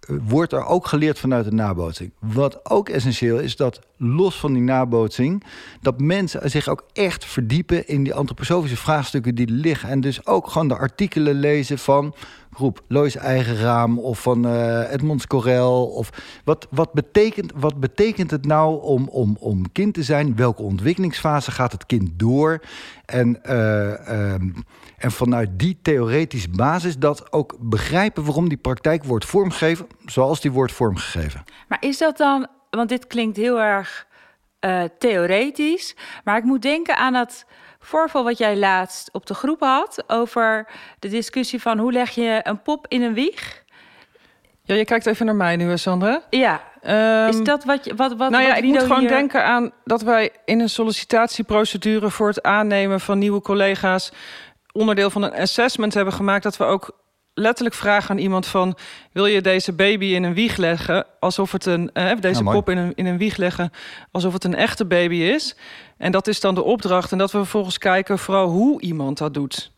wordt 0.06 0.52
er 0.52 0.64
ook 0.64 0.86
geleerd 0.86 1.18
vanuit 1.18 1.44
de 1.44 1.52
nabootsing. 1.52 2.12
Wat 2.18 2.70
ook 2.70 2.88
essentieel 2.88 3.38
is, 3.38 3.56
dat 3.56 3.80
los 3.96 4.36
van 4.36 4.52
die 4.52 4.62
nabootsing... 4.62 5.44
dat 5.80 6.00
mensen 6.00 6.50
zich 6.50 6.68
ook 6.68 6.84
echt 6.92 7.24
verdiepen 7.24 7.88
in 7.88 8.02
die 8.02 8.14
antroposofische 8.14 8.76
vraagstukken 8.76 9.34
die 9.34 9.50
liggen. 9.50 9.88
En 9.88 10.00
dus 10.00 10.26
ook 10.26 10.48
gewoon 10.48 10.68
de 10.68 10.76
artikelen 10.76 11.34
lezen 11.34 11.78
van 11.78 12.14
groep 12.52 12.82
Lois 12.88 13.16
Eigen 13.16 13.56
Raam... 13.56 13.98
of 13.98 14.22
van 14.22 14.46
uh, 14.46 14.92
Edmonds 14.92 15.26
Corel. 15.26 15.86
Of 15.86 16.10
wat, 16.44 16.66
wat, 16.70 16.92
betekent, 16.92 17.52
wat 17.54 17.80
betekent 17.80 18.30
het 18.30 18.46
nou 18.46 18.82
om, 18.82 19.08
om, 19.08 19.36
om 19.40 19.72
kind 19.72 19.94
te 19.94 20.02
zijn? 20.02 20.36
Welke 20.36 20.62
ontwikkelingsfase 20.62 21.50
gaat 21.50 21.72
het 21.72 21.86
kind 21.86 22.10
door? 22.14 22.60
En... 23.04 23.38
Uh, 23.46 24.32
um, 24.32 24.54
en 25.02 25.10
vanuit 25.10 25.50
die 25.56 25.78
theoretische 25.82 26.50
basis 26.50 26.98
dat 26.98 27.32
ook 27.32 27.56
begrijpen 27.60 28.24
waarom 28.24 28.48
die 28.48 28.58
praktijk 28.58 29.04
wordt 29.04 29.24
vormgegeven 29.24 29.86
zoals 30.06 30.40
die 30.40 30.52
wordt 30.52 30.72
vormgegeven. 30.72 31.44
Maar 31.68 31.78
is 31.80 31.98
dat 31.98 32.16
dan, 32.16 32.46
want 32.70 32.88
dit 32.88 33.06
klinkt 33.06 33.36
heel 33.36 33.60
erg 33.60 34.06
uh, 34.60 34.82
theoretisch, 34.98 35.96
maar 36.24 36.36
ik 36.36 36.44
moet 36.44 36.62
denken 36.62 36.96
aan 36.96 37.12
dat 37.12 37.46
voorval 37.82 38.24
wat 38.24 38.38
jij 38.38 38.56
laatst 38.56 39.08
op 39.12 39.26
de 39.26 39.34
groep 39.34 39.60
had 39.60 40.04
over 40.06 40.66
de 40.98 41.08
discussie 41.08 41.60
van 41.60 41.78
hoe 41.78 41.92
leg 41.92 42.10
je 42.10 42.40
een 42.42 42.62
pop 42.62 42.86
in 42.88 43.02
een 43.02 43.14
wieg? 43.14 43.62
Ja, 44.64 44.74
je 44.74 44.84
kijkt 44.84 45.06
even 45.06 45.26
naar 45.26 45.34
mij 45.34 45.56
nu, 45.56 45.78
Sandra. 45.78 46.22
Ja. 46.30 46.60
Um, 46.86 47.28
is 47.28 47.42
dat 47.42 47.64
wat 47.64 47.84
je. 47.84 47.94
Wat, 47.94 48.16
wat, 48.16 48.30
nou 48.30 48.42
ja, 48.42 48.48
wat 48.48 48.58
ik 48.58 48.64
moet 48.64 48.82
gewoon 48.82 48.98
hier... 48.98 49.08
denken 49.08 49.44
aan 49.44 49.70
dat 49.84 50.02
wij 50.02 50.30
in 50.44 50.60
een 50.60 50.68
sollicitatieprocedure 50.68 52.10
voor 52.10 52.28
het 52.28 52.42
aannemen 52.42 53.00
van 53.00 53.18
nieuwe 53.18 53.40
collega's 53.40 54.12
onderdeel 54.72 55.10
van 55.10 55.22
een 55.22 55.34
assessment 55.34 55.94
hebben 55.94 56.14
gemaakt 56.14 56.42
dat 56.42 56.56
we 56.56 56.64
ook 56.64 57.00
letterlijk 57.34 57.74
vragen 57.74 58.10
aan 58.10 58.18
iemand 58.18 58.46
van... 58.46 58.76
wil 59.12 59.26
je 59.26 59.40
deze 59.40 59.72
baby 59.72 60.04
in 60.04 60.22
een 60.22 60.34
wieg 60.34 60.56
leggen 60.56 61.06
alsof 61.20 61.52
het 61.52 61.66
een... 61.66 61.90
Eh, 61.92 62.20
deze 62.20 62.42
nou, 62.42 62.54
pop 62.54 62.68
in 62.68 62.78
een, 62.78 62.92
in 62.94 63.06
een 63.06 63.18
wieg 63.18 63.36
leggen 63.36 63.72
alsof 64.10 64.32
het 64.32 64.44
een 64.44 64.54
echte 64.54 64.84
baby 64.84 65.16
is. 65.16 65.56
En 66.02 66.12
dat 66.12 66.26
is 66.26 66.40
dan 66.40 66.54
de 66.54 66.62
opdracht. 66.62 67.12
En 67.12 67.18
dat 67.18 67.30
we 67.30 67.38
vervolgens 67.38 67.78
kijken 67.78 68.18
vooral 68.18 68.48
hoe 68.48 68.80
iemand 68.80 69.18
dat 69.18 69.34
doet. 69.34 69.72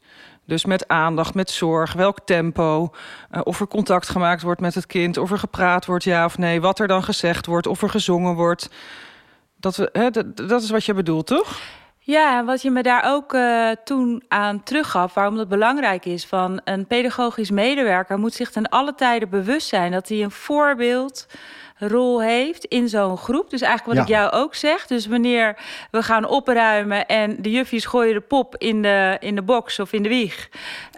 Dus 0.47 0.64
met 0.64 0.88
aandacht, 0.88 1.35
met 1.35 1.50
zorg, 1.50 1.93
welk 1.93 2.19
tempo... 2.25 2.90
Uh, 3.33 3.40
of 3.45 3.61
er 3.61 3.66
contact 3.66 4.09
gemaakt 4.09 4.43
wordt 4.43 4.61
met 4.61 4.75
het 4.75 4.87
kind... 4.87 5.16
of 5.16 5.31
er 5.31 5.38
gepraat 5.38 5.87
wordt, 5.87 6.04
ja 6.04 6.25
of 6.25 6.38
nee... 6.38 6.61
wat 6.61 6.78
er 6.78 6.88
dan 6.88 7.02
gezegd 7.02 7.47
wordt, 7.47 7.66
of 7.66 7.83
er 7.83 7.90
gezongen 7.90 8.35
wordt. 8.35 8.71
Dat, 9.57 9.76
we, 9.76 9.88
hè, 9.93 10.11
dat, 10.35 10.62
is 10.62 10.71
wat 10.71 10.85
je 10.85 10.95
bedoelt, 10.95 11.26
toch? 11.26 11.61
Ja, 11.99 12.45
wat 12.45 12.62
je 12.62 12.71
me 12.71 12.83
daar 12.83 13.04
ook 13.07 13.33
uh, 13.33 13.71
toen 13.85 14.23
aan 14.28 14.62
teruggaf, 14.62 15.14
waarom 15.14 15.37
dat 15.37 15.49
belangrijk 15.49 16.04
is, 16.04 16.26
van 16.26 16.61
een 16.64 16.87
pedagogisch 16.87 17.50
medewerker 17.50 18.19
moet 18.19 18.35
zich 18.35 18.50
ten 18.50 18.69
alle 18.69 18.95
tijden 18.95 19.28
bewust 19.28 19.69
zijn 19.69 19.93
dat 19.93 20.09
hij 20.09 20.23
een 20.23 20.31
voorbeeldrol 21.78 22.23
heeft 22.23 22.64
in 22.64 22.88
zo'n 22.88 23.16
groep. 23.16 23.50
Dus 23.50 23.61
eigenlijk 23.61 23.99
wat 23.99 24.09
ja. 24.09 24.14
ik 24.14 24.21
jou 24.21 24.43
ook 24.43 24.54
zeg. 24.54 24.87
Dus 24.87 25.07
wanneer 25.07 25.57
we 25.90 26.02
gaan 26.02 26.26
opruimen 26.26 27.07
en 27.07 27.37
de 27.43 27.50
juffies 27.50 27.85
gooien 27.85 28.14
de 28.14 28.21
pop 28.21 28.57
in 28.59 28.83
de, 28.83 29.16
in 29.21 29.35
de 29.35 29.43
box 29.43 29.81
of 29.81 29.93
in 29.93 30.02
de 30.02 30.09
wieg, 30.09 30.49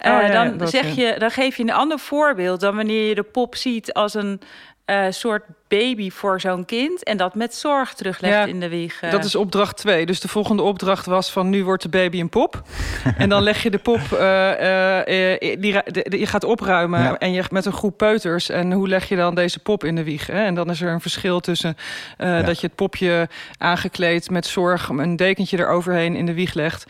uh, 0.06 0.12
oh, 0.12 0.22
ja, 0.22 0.48
dan, 0.48 0.68
zeg 0.68 0.94
je, 0.94 1.14
dan 1.18 1.30
geef 1.30 1.56
je 1.56 1.62
een 1.62 1.72
ander 1.72 1.98
voorbeeld 1.98 2.60
dan 2.60 2.76
wanneer 2.76 3.08
je 3.08 3.14
de 3.14 3.22
pop 3.22 3.54
ziet 3.54 3.92
als 3.92 4.14
een 4.14 4.40
uh, 4.86 5.06
soort 5.10 5.42
baby 5.68 6.10
voor 6.10 6.40
zo'n 6.40 6.64
kind 6.64 7.04
en 7.04 7.16
dat 7.16 7.34
met 7.34 7.54
zorg 7.54 7.94
teruglegt 7.94 8.34
ja, 8.34 8.44
in 8.44 8.60
de 8.60 8.68
wieg. 8.68 9.00
Dat 9.10 9.24
is 9.24 9.34
opdracht 9.34 9.76
2. 9.76 10.06
Dus 10.06 10.20
de 10.20 10.28
volgende 10.28 10.62
opdracht 10.62 11.06
was 11.06 11.32
van 11.32 11.50
nu 11.50 11.64
wordt 11.64 11.82
de 11.82 11.88
baby 11.88 12.20
een 12.20 12.28
pop. 12.28 12.62
en 13.18 13.28
dan 13.28 13.42
leg 13.42 13.62
je 13.62 13.70
de 13.70 13.78
pop, 13.78 14.00
uh, 14.12 14.18
uh, 14.18 15.38
die, 15.60 15.72
de, 15.72 16.06
de, 16.08 16.18
je 16.18 16.26
gaat 16.26 16.44
opruimen 16.44 17.02
ja. 17.02 17.18
en 17.18 17.32
je 17.32 17.44
met 17.50 17.64
een 17.64 17.72
groep 17.72 17.96
peuters. 17.96 18.48
En 18.48 18.72
hoe 18.72 18.88
leg 18.88 19.08
je 19.08 19.16
dan 19.16 19.34
deze 19.34 19.58
pop 19.58 19.84
in 19.84 19.94
de 19.94 20.04
wieg? 20.04 20.26
Hè? 20.26 20.44
En 20.44 20.54
dan 20.54 20.70
is 20.70 20.80
er 20.80 20.92
een 20.92 21.00
verschil 21.00 21.40
tussen 21.40 21.76
ja. 22.18 22.42
dat 22.42 22.60
je 22.60 22.66
het 22.66 22.76
popje 22.76 23.28
aangekleed 23.58 24.30
met 24.30 24.46
zorg, 24.46 24.88
een 24.88 25.16
dekentje 25.16 25.58
eroverheen 25.58 26.16
in 26.16 26.26
de 26.26 26.34
wieg 26.34 26.54
legt. 26.54 26.86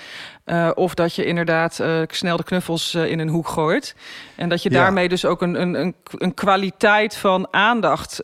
Uh, 0.47 0.71
of 0.75 0.95
dat 0.95 1.15
je 1.15 1.25
inderdaad 1.25 1.79
uh, 1.81 2.03
snel 2.07 2.37
de 2.37 2.43
knuffels 2.43 2.95
uh, 2.95 3.11
in 3.11 3.19
een 3.19 3.29
hoek 3.29 3.49
gooit. 3.49 3.95
En 4.37 4.49
dat 4.49 4.62
je 4.62 4.71
ja. 4.71 4.76
daarmee 4.76 5.09
dus 5.09 5.25
ook 5.25 5.43
een, 5.43 5.61
een, 5.61 5.95
een 6.11 6.35
kwaliteit 6.35 7.17
van 7.17 7.49
aandacht 7.50 8.21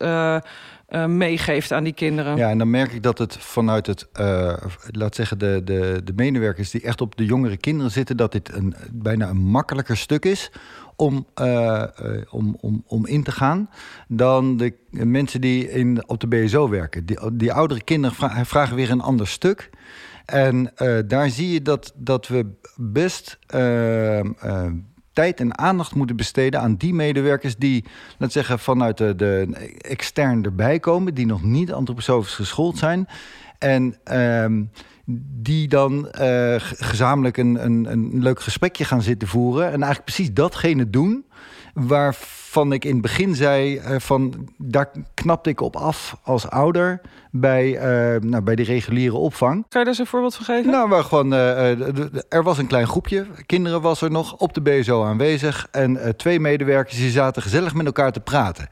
meegeeft 1.06 1.72
aan 1.72 1.84
die 1.84 1.92
kinderen. 1.92 2.36
Ja, 2.36 2.50
en 2.50 2.58
dan 2.58 2.70
merk 2.70 2.92
ik 2.92 3.02
dat 3.02 3.18
het 3.18 3.36
vanuit 3.36 3.86
het, 3.86 4.08
laat 4.90 5.14
zeggen, 5.14 5.38
de, 5.38 5.60
de, 5.64 6.00
de 6.04 6.12
medewerkers 6.16 6.70
die 6.70 6.82
echt 6.82 7.00
op 7.00 7.16
de 7.16 7.24
jongere 7.24 7.56
kinderen 7.56 7.90
zitten, 7.90 8.16
dat 8.16 8.32
dit 8.32 8.54
een, 8.54 8.74
bijna 8.90 9.28
een 9.28 9.42
makkelijker 9.42 9.96
stuk 9.96 10.24
is 10.24 10.50
om, 10.96 11.26
uh, 11.40 11.84
om, 12.30 12.56
om, 12.60 12.84
om 12.86 13.06
in 13.06 13.22
te 13.22 13.32
gaan 13.32 13.70
dan 14.08 14.56
de 14.56 14.74
mensen 14.90 15.40
die 15.40 15.70
in, 15.70 16.08
op 16.08 16.20
de 16.20 16.26
BSO 16.26 16.68
werken. 16.68 17.06
Die, 17.06 17.18
die 17.32 17.52
oudere 17.52 17.82
kinderen 17.82 18.16
vra 18.16 18.44
vragen 18.44 18.76
weer 18.76 18.90
een 18.90 19.00
ander 19.00 19.28
stuk. 19.28 19.70
En 20.24 20.72
uh, 20.76 20.98
daar 21.06 21.30
zie 21.30 21.52
je 21.52 21.62
dat, 21.62 21.92
dat 21.96 22.28
we 22.28 22.46
best 22.76 23.38
tijd 25.12 25.40
en 25.40 25.58
aandacht 25.58 25.94
moeten 25.94 26.16
besteden 26.16 26.60
aan 26.60 26.76
die 26.76 26.94
medewerkers 26.94 27.56
die, 27.56 27.84
laat 28.18 28.32
zeggen, 28.32 28.58
vanuit 28.58 28.98
de, 28.98 29.14
de 29.16 29.56
extern 29.78 30.44
erbij 30.44 30.78
komen, 30.78 31.14
die 31.14 31.26
nog 31.26 31.42
niet 31.42 31.72
antroposofisch 31.72 32.34
geschoold 32.34 32.78
zijn. 32.78 33.08
En 33.58 33.96
ehm, 34.04 34.62
die 35.42 35.68
dan 35.68 36.08
gezamenlijk 36.76 37.36
een, 37.36 37.64
een, 37.64 37.92
een 37.92 38.22
leuk 38.22 38.40
gesprekje 38.40 38.84
gaan 38.84 39.02
zitten 39.02 39.28
voeren. 39.28 39.64
En 39.64 39.82
eigenlijk 39.82 40.04
precies 40.04 40.32
datgene 40.32 40.90
doen 40.90 41.24
waarvan 41.72 42.72
ik 42.72 42.84
in 42.84 42.92
het 42.92 43.02
begin 43.02 43.34
zei: 43.34 43.76
uh, 43.76 43.98
van 43.98 44.48
daar 44.58 44.90
knapte 45.14 45.50
ik 45.50 45.60
op 45.60 45.76
af 45.76 46.16
als 46.22 46.50
ouder 46.50 47.00
bij, 47.30 47.68
uh, 47.68 48.20
nou, 48.20 48.42
bij 48.42 48.54
de 48.54 48.62
reguliere 48.62 49.16
opvang. 49.16 49.52
Kan 49.52 49.62
je 49.62 49.78
daar 49.78 49.86
eens 49.86 49.98
een 49.98 50.06
voorbeeld 50.06 50.34
van 50.34 50.44
geven? 50.44 50.70
Nou, 50.70 50.88
waar 50.88 51.04
gewoon, 51.04 51.32
er 52.28 52.42
was 52.42 52.58
een 52.58 52.66
klein 52.66 52.86
groepje. 52.86 53.26
Kinderen 53.46 53.80
was 53.80 54.02
er 54.02 54.10
nog 54.10 54.36
op 54.36 54.54
de 54.54 54.60
BSO 54.60 55.04
aanwezig. 55.04 55.68
En 55.70 56.16
twee 56.16 56.40
medewerkers 56.40 56.96
die 56.96 57.10
zaten 57.10 57.42
gezellig 57.42 57.74
met 57.74 57.86
elkaar 57.86 58.12
te 58.12 58.20
praten 58.20 58.68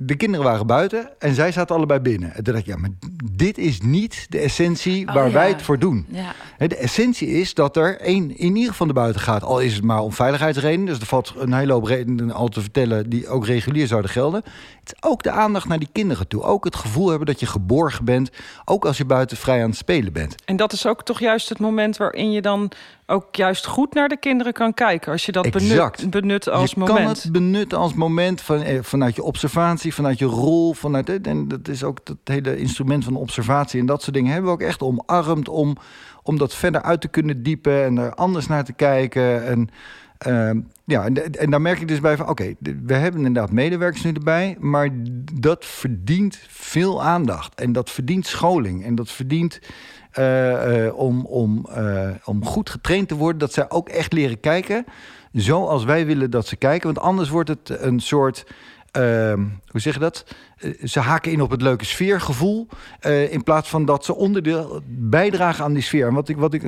de 0.00 0.16
kinderen 0.16 0.46
waren 0.46 0.66
buiten 0.66 1.10
en 1.18 1.34
zij 1.34 1.52
zaten 1.52 1.76
allebei 1.76 2.00
binnen. 2.00 2.34
En 2.34 2.44
toen 2.44 2.54
dacht 2.54 2.66
ik, 2.66 2.72
ja, 2.72 2.76
maar 2.80 2.90
dit 3.32 3.58
is 3.58 3.80
niet 3.80 4.26
de 4.28 4.38
essentie 4.38 5.08
oh, 5.08 5.14
waar 5.14 5.32
wij 5.32 5.48
het 5.48 5.62
voor 5.62 5.78
doen. 5.78 6.06
Ja. 6.08 6.34
De 6.66 6.76
essentie 6.76 7.28
is 7.28 7.54
dat 7.54 7.76
er 7.76 8.00
één 8.00 8.36
in 8.36 8.56
ieder 8.56 8.70
geval 8.70 8.86
de 8.86 8.92
buiten 8.92 9.20
gaat. 9.20 9.42
Al 9.42 9.60
is 9.60 9.74
het 9.74 9.84
maar 9.84 10.00
om 10.00 10.12
veiligheidsredenen. 10.12 10.86
Dus 10.86 11.00
er 11.00 11.06
valt 11.06 11.34
een 11.36 11.52
hele 11.52 11.72
hoop 11.72 11.84
redenen 11.84 12.32
al 12.32 12.48
te 12.48 12.60
vertellen... 12.60 13.10
die 13.10 13.28
ook 13.28 13.46
regulier 13.46 13.86
zouden 13.86 14.10
gelden. 14.10 14.42
Het 14.80 14.92
is 14.94 15.08
ook 15.10 15.22
de 15.22 15.30
aandacht 15.30 15.68
naar 15.68 15.78
die 15.78 15.88
kinderen 15.92 16.28
toe. 16.28 16.42
Ook 16.42 16.64
het 16.64 16.76
gevoel 16.76 17.08
hebben 17.08 17.26
dat 17.26 17.40
je 17.40 17.46
geborgen 17.46 18.04
bent. 18.04 18.30
Ook 18.64 18.84
als 18.84 18.96
je 18.96 19.04
buiten 19.04 19.36
vrij 19.36 19.62
aan 19.62 19.68
het 19.68 19.78
spelen 19.78 20.12
bent. 20.12 20.34
En 20.44 20.56
dat 20.56 20.72
is 20.72 20.86
ook 20.86 21.02
toch 21.02 21.20
juist 21.20 21.48
het 21.48 21.58
moment 21.58 21.96
waarin 21.96 22.32
je 22.32 22.42
dan 22.42 22.70
ook 23.10 23.34
juist 23.34 23.66
goed 23.66 23.94
naar 23.94 24.08
de 24.08 24.16
kinderen 24.16 24.52
kan 24.52 24.74
kijken. 24.74 25.12
Als 25.12 25.26
je 25.26 25.32
dat 25.32 25.50
benut, 25.50 26.10
benut 26.10 26.48
als 26.48 26.70
je 26.70 26.78
moment. 26.78 26.98
Je 26.98 27.04
kan 27.04 27.14
het 27.14 27.32
benutten 27.32 27.78
als 27.78 27.94
moment 27.94 28.40
van, 28.40 28.62
eh, 28.62 28.78
vanuit 28.82 29.14
je 29.14 29.22
observatie, 29.22 29.94
vanuit 29.94 30.18
je 30.18 30.24
rol. 30.24 30.74
Vanuit, 30.74 31.26
en 31.26 31.48
dat 31.48 31.68
is 31.68 31.84
ook 31.84 31.98
het 32.04 32.16
hele 32.24 32.56
instrument 32.56 33.04
van 33.04 33.16
observatie 33.16 33.80
en 33.80 33.86
dat 33.86 34.02
soort 34.02 34.14
dingen 34.14 34.32
hebben 34.32 34.50
we 34.50 34.56
ook 34.56 34.68
echt 34.68 34.82
omarmd 34.82 35.48
om, 35.48 35.76
om 36.22 36.38
dat 36.38 36.54
verder 36.54 36.82
uit 36.82 37.00
te 37.00 37.08
kunnen 37.08 37.42
diepen 37.42 37.84
en 37.84 37.98
er 37.98 38.14
anders 38.14 38.46
naar 38.46 38.64
te 38.64 38.72
kijken. 38.72 39.46
En 39.46 39.68
uh, 40.26 40.62
ja, 40.84 41.04
en, 41.04 41.34
en 41.34 41.50
daar 41.50 41.60
merk 41.60 41.80
ik 41.80 41.88
dus 41.88 42.00
bij 42.00 42.16
van, 42.16 42.28
oké, 42.28 42.54
we 42.84 42.94
hebben 42.94 43.26
inderdaad 43.26 43.52
medewerkers 43.52 44.02
nu 44.02 44.12
erbij, 44.12 44.56
maar 44.60 44.88
dat 45.34 45.64
verdient 45.64 46.38
veel 46.48 47.02
aandacht 47.02 47.54
en 47.54 47.72
dat 47.72 47.90
verdient 47.90 48.26
scholing 48.26 48.84
en 48.84 48.94
dat 48.94 49.10
verdient 49.10 49.60
om, 50.94 51.26
om, 51.26 51.66
uh, 51.78 52.10
om 52.24 52.44
goed 52.44 52.70
getraind 52.70 53.08
te 53.08 53.14
worden, 53.14 53.38
dat 53.38 53.52
zij 53.52 53.70
ook 53.70 53.88
echt 53.88 54.12
leren 54.12 54.40
kijken 54.40 54.84
zoals 55.32 55.84
wij 55.84 56.06
willen 56.06 56.30
dat 56.30 56.46
ze 56.46 56.56
kijken, 56.56 56.94
want 56.94 57.06
anders 57.06 57.28
wordt 57.28 57.48
het 57.48 57.70
een 57.80 58.00
soort 58.00 58.44
Ehm, 58.90 59.44
hoe 59.66 59.80
zeg 59.80 59.94
je 59.94 60.00
dat? 60.00 60.24
Eh, 60.58 60.70
ze 60.84 61.00
haken 61.00 61.32
in 61.32 61.40
op 61.40 61.50
het 61.50 61.62
leuke 61.62 61.84
sfeergevoel. 61.84 62.68
In 63.30 63.42
plaats 63.42 63.68
van 63.68 63.84
dat 63.84 64.04
ze 64.04 64.14
onderdeel 64.14 64.80
bijdragen 64.86 65.64
aan 65.64 65.72
die 65.72 65.82
sfeer. 65.82 66.06
En 66.06 66.14
wat 66.14 66.28
ik, 66.28 66.36
wat 66.36 66.54
ik 66.54 66.62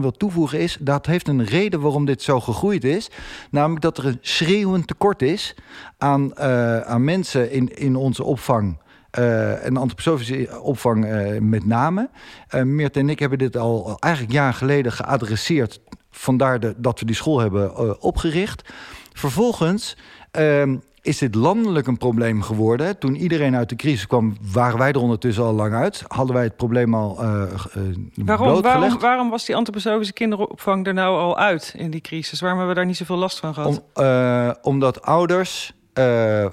wil 0.00 0.12
toevoegen 0.12 0.58
is... 0.58 0.76
dat 0.80 1.06
heeft 1.06 1.28
een 1.28 1.44
reden 1.44 1.80
waarom 1.80 2.04
dit 2.04 2.22
zo 2.22 2.40
gegroeid 2.40 2.84
is. 2.84 3.10
Namelijk 3.50 3.82
dat 3.82 3.98
er 3.98 4.06
een 4.06 4.18
schreeuwend 4.20 4.86
tekort 4.86 5.22
is... 5.22 5.54
aan, 5.98 6.38
aan 6.86 7.04
mensen 7.04 7.50
in, 7.50 7.76
in 7.76 7.96
onze 7.96 8.24
opvang... 8.24 8.80
Uh, 9.18 9.64
en 9.64 9.76
antroposofische 9.76 10.60
opvang 10.62 11.06
uh, 11.06 11.40
met 11.40 11.66
name. 11.66 12.10
Uh, 12.54 12.62
Meert 12.62 12.96
en 12.96 13.08
ik 13.08 13.18
hebben 13.18 13.38
dit 13.38 13.56
al 13.56 13.96
eigenlijk 13.98 14.32
jaar 14.32 14.54
geleden 14.54 14.92
geadresseerd. 14.92 15.80
Vandaar 16.10 16.60
de, 16.60 16.74
dat 16.76 17.00
we 17.00 17.06
die 17.06 17.14
school 17.14 17.40
hebben 17.40 18.00
opgericht. 18.02 18.72
Vervolgens 19.12 19.96
ehm, 20.30 20.76
is 21.02 21.18
dit 21.18 21.34
landelijk 21.34 21.86
een 21.86 21.98
probleem 21.98 22.42
geworden. 22.42 22.98
Toen 22.98 23.14
iedereen 23.14 23.56
uit 23.56 23.68
de 23.68 23.76
crisis 23.76 24.06
kwam, 24.06 24.36
waren 24.52 24.78
wij 24.78 24.92
er 24.92 25.00
ondertussen 25.00 25.44
al 25.44 25.52
lang 25.52 25.74
uit. 25.74 26.04
Hadden 26.06 26.34
wij 26.34 26.44
het 26.44 26.56
probleem 26.56 26.94
al 26.94 27.18
uh, 27.20 27.42
uh, 27.76 27.82
waarom, 28.14 28.62
waarom, 28.62 28.98
waarom, 28.98 29.30
was 29.30 29.44
die 29.44 29.56
antroposofische 29.56 30.12
kinderopvang 30.12 30.86
er 30.86 30.94
nou 30.94 31.18
al 31.18 31.38
uit 31.38 31.74
in 31.76 31.90
die 31.90 32.00
crisis? 32.00 32.40
Waarom 32.40 32.58
hebben 32.58 32.74
we 32.74 32.80
daar 32.80 32.90
niet 32.90 33.00
zoveel 33.00 33.16
last 33.16 33.38
van 33.38 33.54
gehad? 33.54 33.82
Om, 33.94 34.04
uh, 34.04 34.50
omdat 34.62 35.02
ouders 35.02 35.74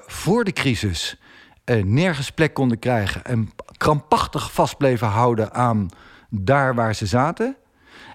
voor 0.08 0.44
de 0.44 0.54
crisis 0.54 1.20
nergens 1.76 2.32
plek 2.32 2.54
konden 2.54 2.80
krijgen... 2.80 3.26
en 3.26 3.52
krampachtig 3.78 4.52
vast 4.52 4.78
bleven 4.78 5.08
houden 5.08 5.54
aan 5.54 5.90
daar 6.30 6.76
waar 6.76 6.96
ze 6.96 7.06
zaten... 7.06 7.56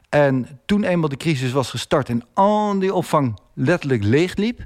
En 0.09 0.61
toen 0.67 0.85
eenmaal 0.85 1.09
de 1.09 1.17
crisis 1.17 1.53
was 1.53 1.71
gestart 1.71 2.09
en 2.09 2.23
al 2.35 2.79
die 2.79 2.95
opvang 2.95 3.39
letterlijk 3.55 4.05
leegliep 4.05 4.65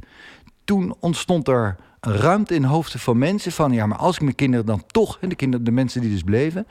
toen 0.64 0.96
ontstond 1.01 1.48
er 1.48 1.77
ruimte 2.01 2.55
in 2.55 2.64
hoofden 2.64 3.01
van 3.01 3.18
mensen 3.18 3.53
van 3.53 3.72
ja, 3.72 3.87
maar 3.87 3.98
als 3.98 4.16
ik 4.16 4.22
mijn 4.22 4.35
kinderen 4.35 4.66
dan 4.66 4.83
toch, 4.87 5.18
de 5.18 5.35
kinderen, 5.35 5.64
de 5.64 5.70
mensen 5.70 6.01
die 6.01 6.11
dus 6.11 6.22
bleven, 6.22 6.66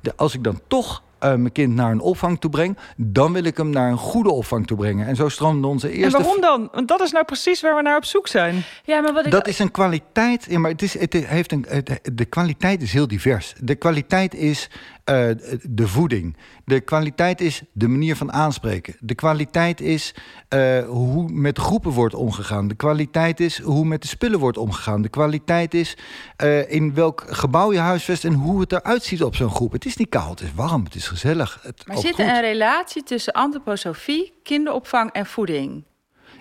de, 0.00 0.16
als 0.16 0.34
ik 0.34 0.44
dan 0.44 0.60
toch 0.68 1.02
uh, 1.24 1.34
mijn 1.34 1.52
kind 1.52 1.74
naar 1.74 1.90
een 1.90 2.00
opvang 2.00 2.40
toe 2.40 2.50
breng, 2.50 2.78
dan 2.96 3.32
wil 3.32 3.44
ik 3.44 3.56
hem 3.56 3.70
naar 3.70 3.90
een 3.90 3.96
goede 3.96 4.30
opvang 4.30 4.66
toe 4.66 4.76
brengen. 4.76 5.06
En 5.06 5.16
zo 5.16 5.28
stroomde 5.28 5.66
onze 5.66 5.90
eerste. 5.92 6.16
En 6.16 6.22
waarom 6.22 6.40
dan? 6.40 6.68
Want 6.72 6.88
dat 6.88 7.00
is 7.00 7.12
nou 7.12 7.24
precies 7.24 7.60
waar 7.60 7.76
we 7.76 7.82
naar 7.82 7.96
op 7.96 8.04
zoek 8.04 8.28
zijn. 8.28 8.62
Ja, 8.84 9.00
maar 9.00 9.12
wat 9.12 9.24
ik... 9.24 9.30
Dat 9.30 9.48
is 9.48 9.58
een 9.58 9.70
kwaliteit. 9.70 10.46
Ja, 10.48 10.58
maar 10.58 10.70
het, 10.70 10.82
is, 10.82 10.98
het 10.98 11.12
heeft 11.12 11.52
een, 11.52 11.66
de 12.12 12.24
kwaliteit 12.24 12.82
is 12.82 12.92
heel 12.92 13.08
divers. 13.08 13.54
De 13.58 13.74
kwaliteit 13.74 14.34
is 14.34 14.68
uh, 15.04 15.28
de 15.62 15.88
voeding. 15.88 16.36
De 16.64 16.80
kwaliteit 16.80 17.40
is 17.40 17.62
de 17.72 17.88
manier 17.88 18.16
van 18.16 18.32
aanspreken. 18.32 18.96
De 19.00 19.14
kwaliteit 19.14 19.80
is 19.80 20.14
uh, 20.54 20.84
hoe 20.84 21.28
met 21.28 21.58
groepen 21.58 21.90
wordt 21.90 22.14
omgegaan. 22.14 22.68
De 22.68 22.74
kwaliteit 22.74 23.40
is 23.40 23.60
hoe 23.60 23.84
met 23.84 24.02
de 24.02 24.08
spullen 24.08 24.38
wordt 24.38 24.58
omgegaan. 24.58 25.02
De 25.02 25.08
kwaliteit 25.08 25.74
is 25.74 25.96
uh, 26.42 26.70
in 26.70 26.94
welk 26.94 27.24
gebouw 27.26 27.72
je 27.72 27.78
huisvest 27.78 28.24
en 28.24 28.32
hoe 28.32 28.60
het 28.60 28.72
eruit 28.72 29.02
ziet 29.02 29.22
op 29.22 29.34
zo'n 29.34 29.50
groep. 29.50 29.72
Het 29.72 29.84
is 29.84 29.96
niet 29.96 30.08
koud, 30.08 30.38
het 30.38 30.48
is 30.48 30.54
warm, 30.54 30.84
het 30.84 30.94
is 30.94 31.08
gezellig. 31.08 31.58
Het 31.62 31.86
maar 31.86 31.96
zit 31.96 32.18
er 32.18 32.28
een 32.28 32.40
relatie 32.40 33.02
tussen 33.02 33.32
antroposofie, 33.32 34.32
kinderopvang 34.42 35.10
en 35.10 35.26
voeding? 35.26 35.84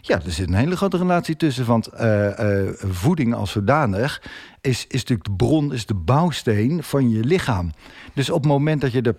Ja, 0.02 0.22
er 0.26 0.32
zit 0.32 0.48
een 0.48 0.54
hele 0.54 0.76
grote 0.76 0.98
relatie 0.98 1.36
tussen. 1.36 1.66
Want 1.66 1.90
uh, 1.94 2.40
uh, 2.40 2.70
voeding 2.74 3.34
als 3.34 3.52
zodanig 3.52 4.22
is, 4.62 4.86
is 4.88 5.00
natuurlijk 5.00 5.24
de 5.24 5.46
bron, 5.46 5.74
is 5.74 5.86
de 5.86 5.94
bouwsteen 5.94 6.84
van 6.84 7.10
je 7.10 7.24
lichaam. 7.24 7.72
Dus 8.14 8.30
op 8.30 8.44
het 8.44 8.52
moment 8.52 8.82
dat 8.82 8.92
je 8.92 9.02
de 9.02 9.16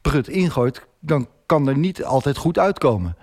prut 0.00 0.28
ingooit, 0.28 0.86
dan 1.00 1.28
kan 1.46 1.68
er 1.68 1.78
niet 1.78 2.04
altijd 2.04 2.36
goed 2.36 2.58
uitkomen. 2.58 3.16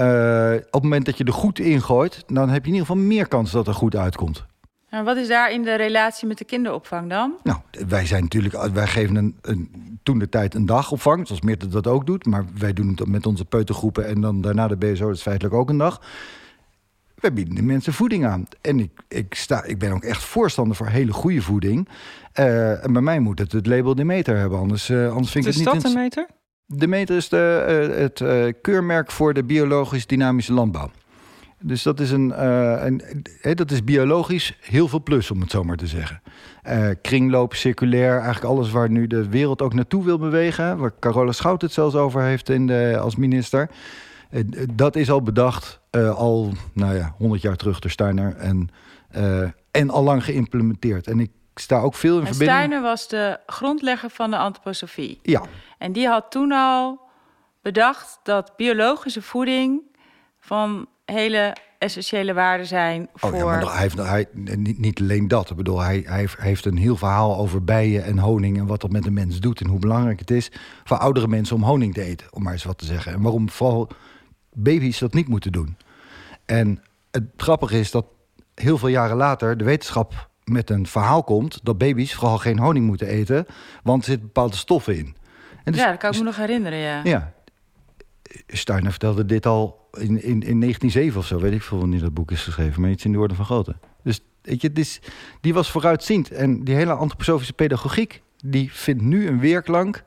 Uh, 0.00 0.54
op 0.54 0.72
het 0.72 0.82
moment 0.82 1.04
dat 1.04 1.18
je 1.18 1.24
er 1.24 1.32
goed 1.32 1.58
ingooit, 1.58 2.24
dan 2.26 2.48
heb 2.48 2.62
je 2.62 2.70
in 2.70 2.74
ieder 2.76 2.86
geval 2.86 3.02
meer 3.02 3.28
kans 3.28 3.50
dat 3.50 3.66
er 3.66 3.74
goed 3.74 3.96
uitkomt. 3.96 4.46
En 4.90 5.04
wat 5.04 5.16
is 5.16 5.28
daar 5.28 5.52
in 5.52 5.62
de 5.62 5.74
relatie 5.74 6.28
met 6.28 6.38
de 6.38 6.44
kinderopvang 6.44 7.08
dan? 7.08 7.34
Nou, 7.42 7.58
wij 7.88 8.06
zijn 8.06 8.22
natuurlijk, 8.22 8.72
wij 8.72 8.86
geven 8.86 9.16
een, 9.16 9.38
een 9.40 9.98
toen 10.02 10.18
de 10.18 10.28
tijd 10.28 10.54
een 10.54 10.66
dagopvang, 10.66 11.26
zoals 11.26 11.42
Meerte 11.42 11.68
dat 11.68 11.86
ook 11.86 12.06
doet. 12.06 12.26
Maar 12.26 12.44
wij 12.58 12.72
doen 12.72 12.88
het 12.88 13.08
met 13.08 13.26
onze 13.26 13.44
peutergroepen 13.44 14.06
en 14.06 14.20
dan 14.20 14.40
daarna 14.40 14.68
de 14.68 14.76
BSO, 14.76 15.06
dat 15.06 15.16
is 15.16 15.22
feitelijk 15.22 15.54
ook 15.54 15.68
een 15.68 15.78
dag. 15.78 16.00
Wij 17.14 17.32
bieden 17.32 17.54
de 17.54 17.62
mensen 17.62 17.92
voeding 17.92 18.26
aan. 18.26 18.46
En 18.60 18.80
ik, 18.80 18.90
ik, 19.08 19.34
sta, 19.34 19.64
ik 19.64 19.78
ben 19.78 19.92
ook 19.92 20.02
echt 20.02 20.22
voorstander 20.22 20.76
voor 20.76 20.86
hele 20.86 21.12
goede 21.12 21.42
voeding. 21.42 21.88
Uh, 22.38 22.84
en 22.84 22.92
bij 22.92 23.02
mij 23.02 23.20
moet 23.20 23.38
het 23.38 23.52
het 23.52 23.66
label 23.66 23.94
Demeter 23.94 24.36
hebben, 24.36 24.58
anders, 24.58 24.90
uh, 24.90 25.12
anders 25.12 25.30
vind 25.30 25.46
ik 25.46 25.52
het 25.52 25.64
niet... 25.64 25.74
Is 25.74 25.82
dat 25.82 25.92
Demeter? 25.92 26.26
Demeter 26.66 27.16
is 27.16 27.28
de, 27.28 27.88
uh, 27.90 27.96
het 27.96 28.54
keurmerk 28.60 29.10
voor 29.10 29.34
de 29.34 29.44
biologisch 29.44 30.06
dynamische 30.06 30.52
landbouw. 30.52 30.90
Dus 31.62 31.82
dat 31.82 32.00
is, 32.00 32.10
een, 32.10 32.28
uh, 32.28 32.84
een 32.84 33.02
dat 33.54 33.70
is 33.70 33.84
biologisch 33.84 34.56
heel 34.60 34.88
veel 34.88 35.02
plus, 35.02 35.30
om 35.30 35.40
het 35.40 35.50
zo 35.50 35.64
maar 35.64 35.76
te 35.76 35.86
zeggen. 35.86 36.22
Uh, 36.68 36.88
kringloop, 37.02 37.54
circulair, 37.54 38.12
eigenlijk 38.12 38.44
alles 38.44 38.70
waar 38.70 38.90
nu 38.90 39.06
de 39.06 39.28
wereld 39.28 39.62
ook 39.62 39.74
naartoe 39.74 40.04
wil 40.04 40.18
bewegen. 40.18 40.78
Waar 40.78 40.92
Carola 41.00 41.32
Schout 41.32 41.62
het 41.62 41.72
zelfs 41.72 41.94
over 41.94 42.22
heeft 42.22 42.48
in 42.48 42.66
de, 42.66 42.98
als 43.00 43.16
minister. 43.16 43.70
Uh, 44.30 44.44
dat 44.74 44.96
is 44.96 45.10
al 45.10 45.22
bedacht, 45.22 45.80
al 46.14 46.52
nou 46.72 46.94
ja, 46.94 47.14
100 47.18 47.42
jaar 47.42 47.56
terug 47.56 47.78
door 47.78 47.90
Steiner. 47.90 48.36
En, 48.36 48.68
en 49.70 49.90
al 49.90 50.02
lang 50.02 50.24
geïmplementeerd. 50.24 51.06
En 51.06 51.20
ik 51.20 51.30
sta 51.54 51.80
ook 51.80 51.94
veel 51.94 52.14
in 52.14 52.20
en 52.20 52.26
verbinding... 52.26 52.58
Steiner 52.58 52.82
was 52.82 53.08
de 53.08 53.38
grondlegger 53.46 54.10
van 54.10 54.30
de 54.30 54.36
antroposofie. 54.36 55.18
Ja. 55.22 55.42
En 55.78 55.92
die 55.92 56.06
had 56.06 56.30
toen 56.30 56.52
al 56.52 57.00
bedacht 57.62 58.18
dat 58.22 58.56
biologische 58.56 59.22
voeding 59.22 59.82
van 60.40 60.86
hele 61.10 61.56
essentiële 61.78 62.32
waarden 62.32 62.66
zijn 62.66 63.08
voor... 63.14 63.32
Oh 63.32 63.36
ja, 63.36 63.44
maar 63.44 63.72
hij 63.72 63.80
heeft, 63.80 63.98
hij, 63.98 64.26
niet, 64.56 65.00
alleen 65.00 65.28
dat. 65.28 65.50
Ik 65.50 65.56
bedoel, 65.56 65.80
hij, 65.80 66.02
hij 66.06 66.28
heeft 66.36 66.64
een 66.64 66.76
heel 66.76 66.96
verhaal 66.96 67.36
over 67.36 67.64
bijen 67.64 68.04
en 68.04 68.18
honing... 68.18 68.58
en 68.58 68.66
wat 68.66 68.80
dat 68.80 68.90
met 68.90 69.06
een 69.06 69.12
mens 69.12 69.40
doet 69.40 69.60
en 69.60 69.68
hoe 69.68 69.78
belangrijk 69.78 70.18
het 70.18 70.30
is... 70.30 70.50
voor 70.84 70.96
oudere 70.96 71.28
mensen 71.28 71.56
om 71.56 71.62
honing 71.62 71.94
te 71.94 72.02
eten, 72.02 72.26
om 72.30 72.42
maar 72.42 72.52
eens 72.52 72.64
wat 72.64 72.78
te 72.78 72.84
zeggen. 72.84 73.12
En 73.12 73.22
waarom 73.22 73.50
vooral 73.50 73.88
baby's 74.52 74.98
dat 74.98 75.14
niet 75.14 75.28
moeten 75.28 75.52
doen. 75.52 75.76
En 76.44 76.82
het 77.10 77.24
grappige 77.36 77.78
is 77.78 77.90
dat 77.90 78.06
heel 78.54 78.78
veel 78.78 78.88
jaren 78.88 79.16
later 79.16 79.56
de 79.56 79.64
wetenschap 79.64 80.28
met 80.44 80.70
een 80.70 80.86
verhaal 80.86 81.24
komt... 81.24 81.60
dat 81.62 81.78
baby's 81.78 82.14
vooral 82.14 82.38
geen 82.38 82.58
honing 82.58 82.86
moeten 82.86 83.06
eten, 83.06 83.46
want 83.82 84.02
er 84.02 84.08
zitten 84.08 84.26
bepaalde 84.26 84.56
stoffen 84.56 84.96
in. 84.96 85.16
En 85.64 85.72
dus, 85.72 85.80
ja, 85.80 85.90
dat 85.90 85.98
kan 85.98 86.10
ik 86.10 86.18
me 86.18 86.24
nog 86.24 86.36
herinneren, 86.36 86.78
ja. 86.78 87.00
Ja. 87.04 87.32
Steiner 88.46 88.90
vertelde 88.90 89.26
dit 89.26 89.46
al 89.46 89.79
in, 89.92 90.22
in, 90.22 90.42
in 90.42 90.60
1907 90.60 91.18
of 91.20 91.26
zo, 91.26 91.38
weet 91.38 91.52
ik 91.52 91.62
veel 91.62 91.78
wanneer 91.78 92.00
dat 92.00 92.14
boek 92.14 92.30
is 92.30 92.42
geschreven, 92.42 92.80
maar 92.80 92.90
iets 92.90 93.04
in 93.04 93.12
de 93.12 93.18
orde 93.18 93.34
van 93.34 93.44
grootte. 93.44 93.76
Dus 94.02 94.20
weet 94.42 94.60
je, 94.60 94.70
is, 94.74 95.00
die 95.40 95.54
was 95.54 95.70
vooruitziend. 95.70 96.30
En 96.30 96.64
die 96.64 96.74
hele 96.74 96.92
antroposofische 96.92 97.52
pedagogiek, 97.52 98.22
die 98.44 98.72
vindt 98.72 99.02
nu 99.02 99.26
een 99.26 99.40
weerklank 99.40 100.04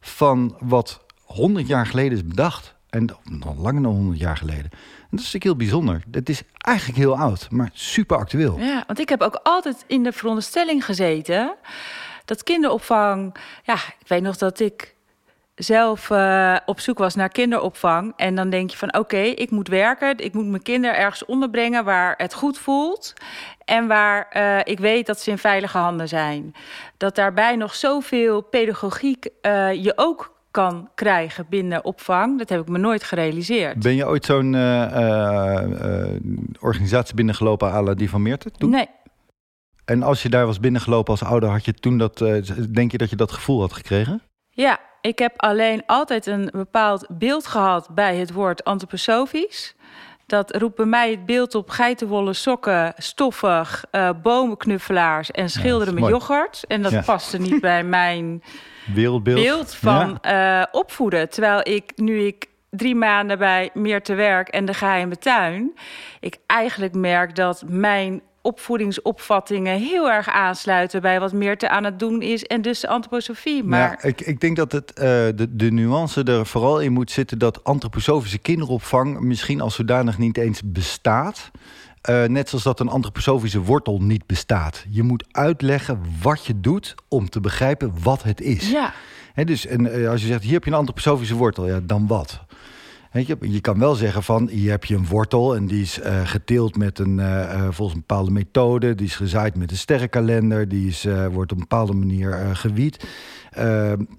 van 0.00 0.56
wat 0.60 1.04
100 1.24 1.66
jaar 1.66 1.86
geleden 1.86 2.12
is 2.12 2.24
bedacht. 2.24 2.74
En 2.90 3.16
nog 3.24 3.58
langer 3.58 3.82
dan 3.82 3.92
100 3.92 4.18
jaar 4.18 4.36
geleden. 4.36 4.70
En 4.70 5.12
dat 5.16 5.20
is 5.20 5.32
natuurlijk 5.32 5.44
heel 5.44 5.56
bijzonder. 5.56 6.02
Het 6.10 6.28
is 6.28 6.42
eigenlijk 6.56 6.98
heel 6.98 7.18
oud, 7.18 7.50
maar 7.50 7.70
super 7.72 8.16
actueel. 8.16 8.58
Ja, 8.58 8.84
want 8.86 8.98
ik 8.98 9.08
heb 9.08 9.22
ook 9.22 9.40
altijd 9.42 9.84
in 9.86 10.02
de 10.02 10.12
veronderstelling 10.12 10.84
gezeten 10.84 11.54
dat 12.24 12.42
kinderopvang. 12.42 13.34
Ja, 13.64 13.74
ik 13.74 14.08
weet 14.08 14.22
nog 14.22 14.36
dat 14.36 14.60
ik 14.60 14.95
zelf 15.56 16.10
uh, 16.10 16.56
op 16.66 16.80
zoek 16.80 16.98
was 16.98 17.14
naar 17.14 17.28
kinderopvang. 17.28 18.12
En 18.16 18.34
dan 18.34 18.50
denk 18.50 18.70
je 18.70 18.76
van 18.76 18.96
oké, 18.96 19.16
ik 19.16 19.50
moet 19.50 19.68
werken. 19.68 20.18
Ik 20.18 20.32
moet 20.32 20.46
mijn 20.46 20.62
kinderen 20.62 20.96
ergens 20.96 21.24
onderbrengen 21.24 21.84
waar 21.84 22.14
het 22.16 22.34
goed 22.34 22.58
voelt. 22.58 23.12
En 23.64 23.86
waar 23.86 24.32
uh, 24.36 24.58
ik 24.64 24.78
weet 24.78 25.06
dat 25.06 25.20
ze 25.20 25.30
in 25.30 25.38
veilige 25.38 25.78
handen 25.78 26.08
zijn. 26.08 26.54
Dat 26.96 27.14
daarbij 27.14 27.56
nog 27.56 27.74
zoveel 27.74 28.40
pedagogiek 28.40 29.28
uh, 29.42 29.72
je 29.72 29.92
ook 29.96 30.34
kan 30.50 30.88
krijgen 30.94 31.46
binnen 31.48 31.84
opvang. 31.84 32.38
Dat 32.38 32.48
heb 32.48 32.60
ik 32.60 32.68
me 32.68 32.78
nooit 32.78 33.04
gerealiseerd. 33.04 33.78
Ben 33.78 33.94
je 33.94 34.06
ooit 34.06 34.24
zo'n 34.24 34.54
organisatie 36.60 37.14
binnengelopen, 37.14 37.72
à 37.72 37.94
die 37.94 38.10
van 38.10 38.22
Meerte? 38.22 38.50
Toen? 38.50 38.70
Nee. 38.70 38.88
En 39.84 40.02
als 40.02 40.22
je 40.22 40.28
daar 40.28 40.46
was 40.46 40.60
binnengelopen 40.60 41.10
als 41.10 41.22
ouder, 41.22 41.48
had 41.48 41.64
je 41.64 41.74
toen 41.74 41.98
dat, 41.98 42.18
denk 42.70 42.92
je 42.92 42.98
dat 42.98 43.10
je 43.10 43.16
dat 43.16 43.32
gevoel 43.32 43.60
had 43.60 43.72
gekregen? 43.72 44.22
Ja, 44.56 44.78
ik 45.00 45.18
heb 45.18 45.32
alleen 45.36 45.82
altijd 45.86 46.26
een 46.26 46.48
bepaald 46.52 47.06
beeld 47.08 47.46
gehad 47.46 47.88
bij 47.90 48.16
het 48.16 48.32
woord 48.32 48.64
antroposofisch. 48.64 49.74
Dat 50.26 50.56
roept 50.56 50.76
bij 50.76 50.86
mij 50.86 51.10
het 51.10 51.26
beeld 51.26 51.54
op 51.54 51.70
geitenwolle 51.70 52.32
sokken, 52.32 52.92
stoffig, 52.96 53.84
uh, 53.92 54.10
bomenknuffelaars 54.22 55.30
en 55.30 55.50
schilderen 55.50 55.94
met 55.94 56.06
yoghurt. 56.08 56.64
En 56.68 56.82
dat 56.82 56.92
ja. 56.92 57.02
paste 57.02 57.38
niet 57.38 57.60
bij 57.60 57.84
mijn 57.98 58.42
wereldbeeld 58.94 59.42
beeld 59.42 59.74
van 59.74 60.18
ja. 60.22 60.60
uh, 60.60 60.66
opvoeden. 60.72 61.30
Terwijl 61.30 61.60
ik 61.62 61.92
nu 61.96 62.18
ik 62.18 62.46
drie 62.70 62.94
maanden 62.94 63.38
bij 63.38 63.70
Meer 63.74 64.02
te 64.02 64.14
Werk 64.14 64.48
en 64.48 64.64
de 64.64 64.74
Geheime 64.74 65.18
Tuin, 65.18 65.74
ik 66.20 66.36
eigenlijk 66.46 66.94
merk 66.94 67.34
dat 67.34 67.62
mijn 67.66 68.22
opvoedingsopvattingen 68.46 69.78
heel 69.78 70.10
erg 70.10 70.28
aansluiten 70.28 71.00
bij 71.00 71.20
wat 71.20 71.32
Meerte 71.32 71.68
aan 71.68 71.84
het 71.84 71.98
doen 71.98 72.22
is 72.22 72.44
en 72.44 72.62
dus 72.62 72.80
de 72.80 72.88
antroposofie. 72.88 73.64
Maar 73.64 73.80
ja, 73.80 74.02
ik, 74.02 74.20
ik 74.20 74.40
denk 74.40 74.56
dat 74.56 74.72
het, 74.72 74.92
uh, 74.94 75.04
de, 75.04 75.46
de 75.50 75.70
nuance 75.72 76.22
er 76.22 76.46
vooral 76.46 76.80
in 76.80 76.92
moet 76.92 77.10
zitten 77.10 77.38
dat 77.38 77.64
antroposofische 77.64 78.38
kinderopvang 78.38 79.20
misschien 79.20 79.60
als 79.60 79.74
zodanig 79.74 80.18
niet 80.18 80.36
eens 80.36 80.60
bestaat. 80.64 81.50
Uh, 82.10 82.24
net 82.24 82.48
zoals 82.48 82.64
dat 82.64 82.80
een 82.80 82.88
antroposofische 82.88 83.60
wortel 83.60 83.98
niet 84.02 84.26
bestaat. 84.26 84.84
Je 84.90 85.02
moet 85.02 85.24
uitleggen 85.30 86.00
wat 86.22 86.46
je 86.46 86.60
doet 86.60 86.94
om 87.08 87.28
te 87.28 87.40
begrijpen 87.40 87.92
wat 88.02 88.22
het 88.22 88.40
is. 88.40 88.70
Ja. 88.70 88.92
He, 89.32 89.44
dus 89.44 89.66
en, 89.66 89.80
uh, 89.80 90.10
als 90.10 90.20
je 90.20 90.26
zegt, 90.26 90.42
hier 90.42 90.52
heb 90.52 90.64
je 90.64 90.70
een 90.70 90.76
antroposofische 90.76 91.34
wortel, 91.34 91.66
ja, 91.66 91.80
dan 91.82 92.06
wat? 92.06 92.45
Je, 93.24 93.60
kan 93.60 93.78
wel 93.78 93.94
zeggen 93.94 94.22
van, 94.22 94.48
hier 94.48 94.70
heb 94.70 94.84
je 94.84 94.94
een 94.94 95.06
wortel 95.06 95.56
en 95.56 95.66
die 95.66 95.82
is 95.82 95.98
uh, 95.98 96.20
geteeld 96.24 96.76
met 96.76 96.98
een, 96.98 97.18
uh, 97.18 97.62
volgens 97.62 97.92
een 97.92 98.04
bepaalde 98.06 98.30
methode. 98.30 98.94
Die 98.94 99.06
is 99.06 99.16
gezaaid 99.16 99.56
met 99.56 99.70
een 99.70 99.76
sterrenkalender. 99.76 100.68
Die 100.68 100.88
is, 100.88 101.06
wordt 101.32 101.52
op 101.52 101.58
een 101.58 101.66
bepaalde 101.68 101.92
manier 101.92 102.32
gewied. 102.52 103.06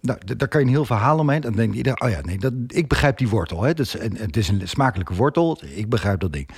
nou, 0.02 0.18
daar 0.38 0.48
kan 0.48 0.60
je 0.60 0.66
een 0.66 0.74
heel 0.74 0.86
verhaal 0.86 1.20
omheen. 1.20 1.42
Dan 1.42 1.54
denk 1.54 1.74
je, 1.74 2.02
oh 2.02 2.10
ja, 2.10 2.22
nee, 2.22 2.38
dat, 2.38 2.54
ik 2.68 2.88
begrijp 2.88 3.18
die 3.18 3.30
wortel. 3.30 3.64
Hè. 3.64 3.74
Dus, 3.74 3.98
en, 3.98 4.18
het 4.18 4.38
is 4.38 4.48
een 4.48 4.68
smakelijke 4.68 5.14
wortel. 5.14 5.60
Ik 5.76 5.90
begrijp 5.90 6.20
dat 6.20 6.34
ding. 6.34 6.50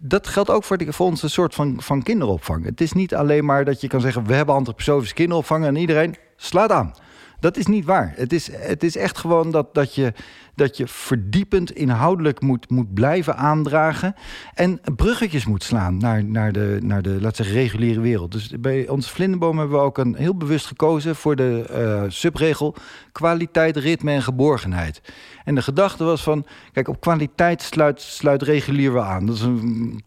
Dat 0.00 0.26
geldt 0.26 0.50
ook 0.50 0.64
voor, 0.64 0.78
de, 0.78 0.92
voor 0.92 1.06
ons 1.06 1.22
een 1.22 1.30
soort 1.30 1.54
van, 1.54 1.76
van 1.82 2.02
kinderopvang. 2.02 2.64
Het 2.64 2.80
is 2.80 2.92
niet 2.92 3.14
alleen 3.14 3.44
maar 3.44 3.64
dat 3.64 3.80
je 3.80 3.88
kan 3.88 4.00
zeggen, 4.00 4.24
we 4.24 4.34
hebben 4.34 4.54
antroposofische 4.54 5.14
kinderopvang 5.14 5.64
en 5.64 5.76
iedereen 5.76 6.16
slaat 6.36 6.70
aan. 6.70 6.94
Dat 7.40 7.56
is 7.56 7.66
niet 7.66 7.84
waar. 7.84 8.12
Het 8.16 8.32
is, 8.32 8.50
het 8.52 8.82
is 8.82 8.96
echt 8.96 9.18
gewoon 9.18 9.50
dat, 9.50 9.74
dat, 9.74 9.94
je, 9.94 10.12
dat 10.58 10.76
je 10.76 10.86
verdiepend 10.86 11.70
inhoudelijk 11.70 12.40
moet, 12.40 12.70
moet 12.70 12.94
blijven 12.94 13.36
aandragen. 13.36 14.14
En 14.54 14.80
bruggetjes 14.96 15.46
moet 15.46 15.62
slaan 15.62 15.96
naar, 15.96 16.24
naar, 16.24 16.52
de, 16.52 16.78
naar 16.82 17.02
de, 17.02 17.20
laat 17.20 17.36
zeggen, 17.36 17.56
reguliere 17.56 18.00
wereld. 18.00 18.32
Dus 18.32 18.52
bij 18.60 18.88
ons 18.88 19.10
Vlinderboom 19.10 19.58
hebben 19.58 19.78
we 19.78 19.84
ook 19.84 19.98
een 19.98 20.14
heel 20.14 20.36
bewust 20.36 20.66
gekozen 20.66 21.16
voor 21.16 21.36
de 21.36 21.66
uh, 21.70 22.10
subregel 22.10 22.74
kwaliteit, 23.12 23.76
ritme 23.76 24.12
en 24.12 24.22
geborgenheid. 24.22 25.00
En 25.44 25.54
de 25.54 25.62
gedachte 25.62 26.04
was 26.04 26.22
van, 26.22 26.46
kijk, 26.72 26.88
op 26.88 27.00
kwaliteit 27.00 27.62
sluit, 27.62 28.00
sluit 28.00 28.42
regulier 28.42 28.92
wel 28.92 29.02
aan. 29.02 29.26
Dat 29.26 29.34
is 29.34 29.42
een, 29.42 30.02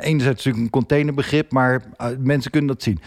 enerzijds 0.00 0.36
natuurlijk 0.36 0.64
een 0.64 0.70
containerbegrip, 0.70 1.52
maar 1.52 1.82
uh, 2.00 2.06
mensen 2.18 2.50
kunnen 2.50 2.70
dat 2.70 2.82
zien. 2.82 3.00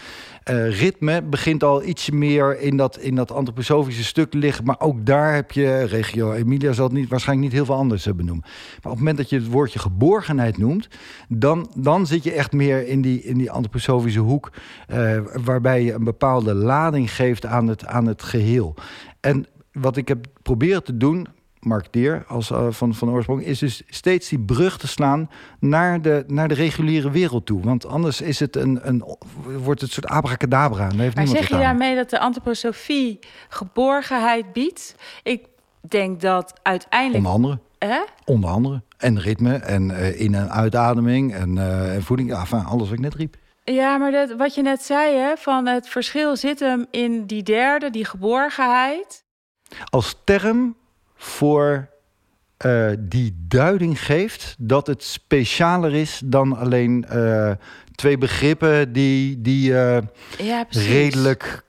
Uh, 0.50 0.80
ritme 0.80 1.22
begint 1.22 1.64
al 1.64 1.84
iets 1.84 2.10
meer 2.10 2.60
in 2.60 2.76
dat, 2.76 2.98
in 2.98 3.14
dat 3.14 3.32
antroposofische 3.32 4.04
stuk 4.04 4.34
liggen. 4.34 4.64
Maar 4.64 4.80
ook 4.80 5.06
daar 5.06 5.34
heb 5.34 5.52
je, 5.52 5.84
regio 5.84 6.32
Emilia 6.32 6.72
zal 6.80 6.88
het 6.88 6.98
niet, 6.98 7.08
waarschijnlijk 7.08 7.48
niet 7.48 7.56
heel 7.56 7.66
veel 7.66 7.80
anders 7.80 8.04
benoemen. 8.04 8.44
Maar 8.44 8.78
op 8.82 8.90
het 8.90 8.98
moment 8.98 9.16
dat 9.16 9.30
je 9.30 9.36
het 9.36 9.48
woordje 9.48 9.78
geborgenheid 9.78 10.58
noemt, 10.58 10.88
dan, 11.28 11.70
dan 11.76 12.06
zit 12.06 12.24
je 12.24 12.32
echt 12.32 12.52
meer 12.52 12.86
in 12.86 13.00
die, 13.00 13.22
in 13.22 13.38
die 13.38 13.50
antroposofische 13.50 14.20
hoek. 14.20 14.52
Uh, 14.88 15.20
waarbij 15.44 15.82
je 15.82 15.92
een 15.92 16.04
bepaalde 16.04 16.54
lading 16.54 17.14
geeft 17.14 17.46
aan 17.46 17.66
het, 17.66 17.86
aan 17.86 18.06
het 18.06 18.22
geheel. 18.22 18.74
En 19.20 19.46
wat 19.72 19.96
ik 19.96 20.08
heb 20.08 20.26
proberen 20.42 20.84
te 20.84 20.96
doen, 20.96 21.26
marketeer 21.60 22.24
als, 22.28 22.50
uh, 22.50 22.66
van, 22.70 22.94
van 22.94 23.10
oorsprong, 23.10 23.44
is 23.44 23.58
dus 23.58 23.82
steeds 23.86 24.28
die 24.28 24.38
brug 24.38 24.78
te 24.78 24.88
slaan 24.88 25.30
naar 25.58 26.02
de, 26.02 26.24
naar 26.26 26.48
de 26.48 26.54
reguliere 26.54 27.10
wereld 27.10 27.46
toe. 27.46 27.62
Want 27.62 27.86
anders 27.86 28.20
is 28.20 28.40
het 28.40 28.56
een, 28.56 28.78
een, 28.82 29.04
wordt 29.64 29.80
het 29.80 29.90
soort 29.90 30.06
abracadabra. 30.06 30.90
Heeft 30.96 31.16
maar 31.16 31.26
zeg 31.26 31.48
je 31.48 31.56
daarmee 31.56 31.94
dat 31.94 32.10
de 32.10 32.18
antroposofie 32.18 33.18
geborgenheid 33.48 34.52
biedt? 34.52 34.94
Ik 35.22 35.48
denk 35.88 36.20
dat 36.20 36.54
uiteindelijk... 36.62 37.26
Onder 37.26 37.32
andere. 37.32 37.58
Eh? 37.78 38.00
Onder 38.24 38.50
andere. 38.50 38.82
En 38.96 39.20
ritme 39.20 39.54
en 39.54 39.90
uh, 39.90 40.20
in- 40.20 40.34
en 40.34 40.50
uitademing 40.50 41.34
en, 41.34 41.56
uh, 41.56 41.94
en 41.94 42.02
voeding. 42.02 42.28
Ja, 42.28 42.40
enfin, 42.40 42.64
alles 42.64 42.88
wat 42.88 42.92
ik 42.98 43.04
net 43.04 43.14
riep. 43.14 43.36
Ja, 43.64 43.96
maar 43.98 44.10
dat, 44.10 44.32
wat 44.36 44.54
je 44.54 44.62
net 44.62 44.82
zei, 44.82 45.16
hè, 45.16 45.36
van 45.36 45.66
het 45.66 45.88
verschil 45.88 46.36
zit 46.36 46.60
hem 46.60 46.86
in 46.90 47.26
die 47.26 47.42
derde, 47.42 47.90
die 47.90 48.04
geborgenheid. 48.04 49.24
Als 49.90 50.16
term 50.24 50.76
voor 51.14 51.88
uh, 52.66 52.90
die 52.98 53.44
duiding 53.48 54.00
geeft 54.00 54.54
dat 54.58 54.86
het 54.86 55.02
specialer 55.04 55.94
is 55.94 56.20
dan 56.24 56.56
alleen 56.56 57.04
twee 58.00 58.18
begrippen 58.18 58.92
die, 58.92 59.40
die 59.40 59.70
uh, 59.70 59.98
ja, 60.38 60.66
redelijk 60.68 61.64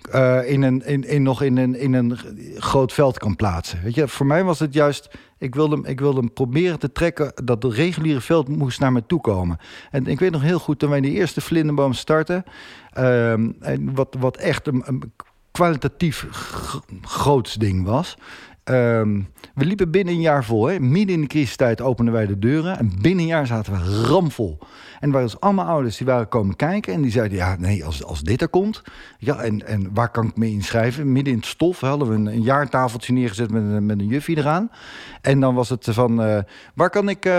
in 0.46 0.62
een, 0.62 0.86
in, 0.86 1.04
in, 1.04 1.24
nog 1.24 1.42
in 1.42 1.58
een, 1.58 1.76
in 1.76 1.94
een 1.94 2.18
groot 2.58 2.94
veld 2.94 3.18
kan 3.18 3.36
plaatsen. 3.36 3.80
Weet 3.84 3.96
je, 3.96 4.08
voor 4.08 4.26
mij 4.26 4.44
was 4.44 4.60
het 4.60 4.74
juist, 4.74 5.10
ik 5.38 5.56
wilde, 5.56 5.76
hem, 5.76 5.86
ik 5.86 6.00
wilde 6.00 6.20
hem 6.20 6.34
proberen 6.34 6.80
te 6.80 6.92
trekken 6.92 7.32
dat 7.44 7.64
het 7.64 7.74
reguliere 7.74 8.22
veld 8.22 8.48
moest 8.48 8.80
naar 8.80 8.92
me 8.92 9.06
toe 9.06 9.22
komen. 9.22 9.58
En 9.92 10.08
ik 10.08 10.20
weet 10.20 10.32
nog 10.32 10.42
heel 10.42 10.60
goed, 10.60 10.80
toen 10.80 10.90
wij 10.90 11.02
de 11.02 11.12
eerste 11.12 11.42
vlinderboom 11.42 11.94
starten, 11.94 12.44
ehm, 12.92 13.52
en 13.60 13.96
wat, 13.96 14.16
wat 14.20 14.38
echt 14.38 14.68
een, 14.68 14.84
een 14.86 15.12
kwalitatief 15.52 16.28
groots 17.02 17.54
ding 17.54 17.86
was. 17.86 18.16
Um, 18.64 19.28
we 19.56 19.66
liepen 19.66 19.92
binnen 19.92 20.14
een 20.14 20.22
jaar 20.22 20.44
vol. 20.44 20.80
Midden 20.80 21.16
in 21.16 21.22
de 21.22 21.28
crisistijd 21.28 21.82
openden 21.82 22.14
wij 22.14 22.26
de 22.26 22.40
deuren. 22.40 22.78
En 22.78 22.92
binnen 23.02 23.24
een 23.24 23.30
jaar 23.30 23.48
zaten 23.48 23.74
we 23.74 24.06
ramvol. 24.08 24.58
En 25.00 25.08
er 25.08 25.12
waren 25.12 25.28
dus 25.28 25.40
allemaal 25.40 25.66
ouders 25.66 25.98
die 25.98 26.08
waren 26.08 26.28
komen 26.28 26.56
kijken. 26.56 26.94
En 26.94 27.02
die 27.02 27.12
zeiden, 27.12 27.38
ja, 27.38 27.56
nee, 27.60 27.86
als, 27.86 28.04
als 28.04 28.22
dit 28.22 28.42
er 28.42 28.50
komt... 28.50 28.82
Ja, 29.18 29.38
en, 29.38 29.68
en 29.68 29.90
waar 29.94 30.12
kan 30.12 30.28
ik 30.28 30.38
me 30.38 30.50
inschrijven? 30.50 31.12
Midden 31.12 31.34
in 31.34 31.40
het 31.40 31.48
stof 31.48 31.80
hadden 31.80 32.08
we 32.08 32.16
een, 32.16 32.26
een 32.26 32.42
jaartafeltje 32.42 33.14
neergezet 33.14 33.52
met, 33.52 33.62
een, 33.62 33.86
met 33.86 34.00
een 34.00 34.08
juffie 34.08 34.38
eraan. 34.38 34.72
En 35.22 35.40
dan 35.40 35.56
was 35.56 35.70
het 35.70 35.88
van, 35.90 36.28
uh, 36.28 36.40
waar, 36.76 36.90
kan 36.90 37.10
ik, 37.10 37.26
uh, 37.26 37.34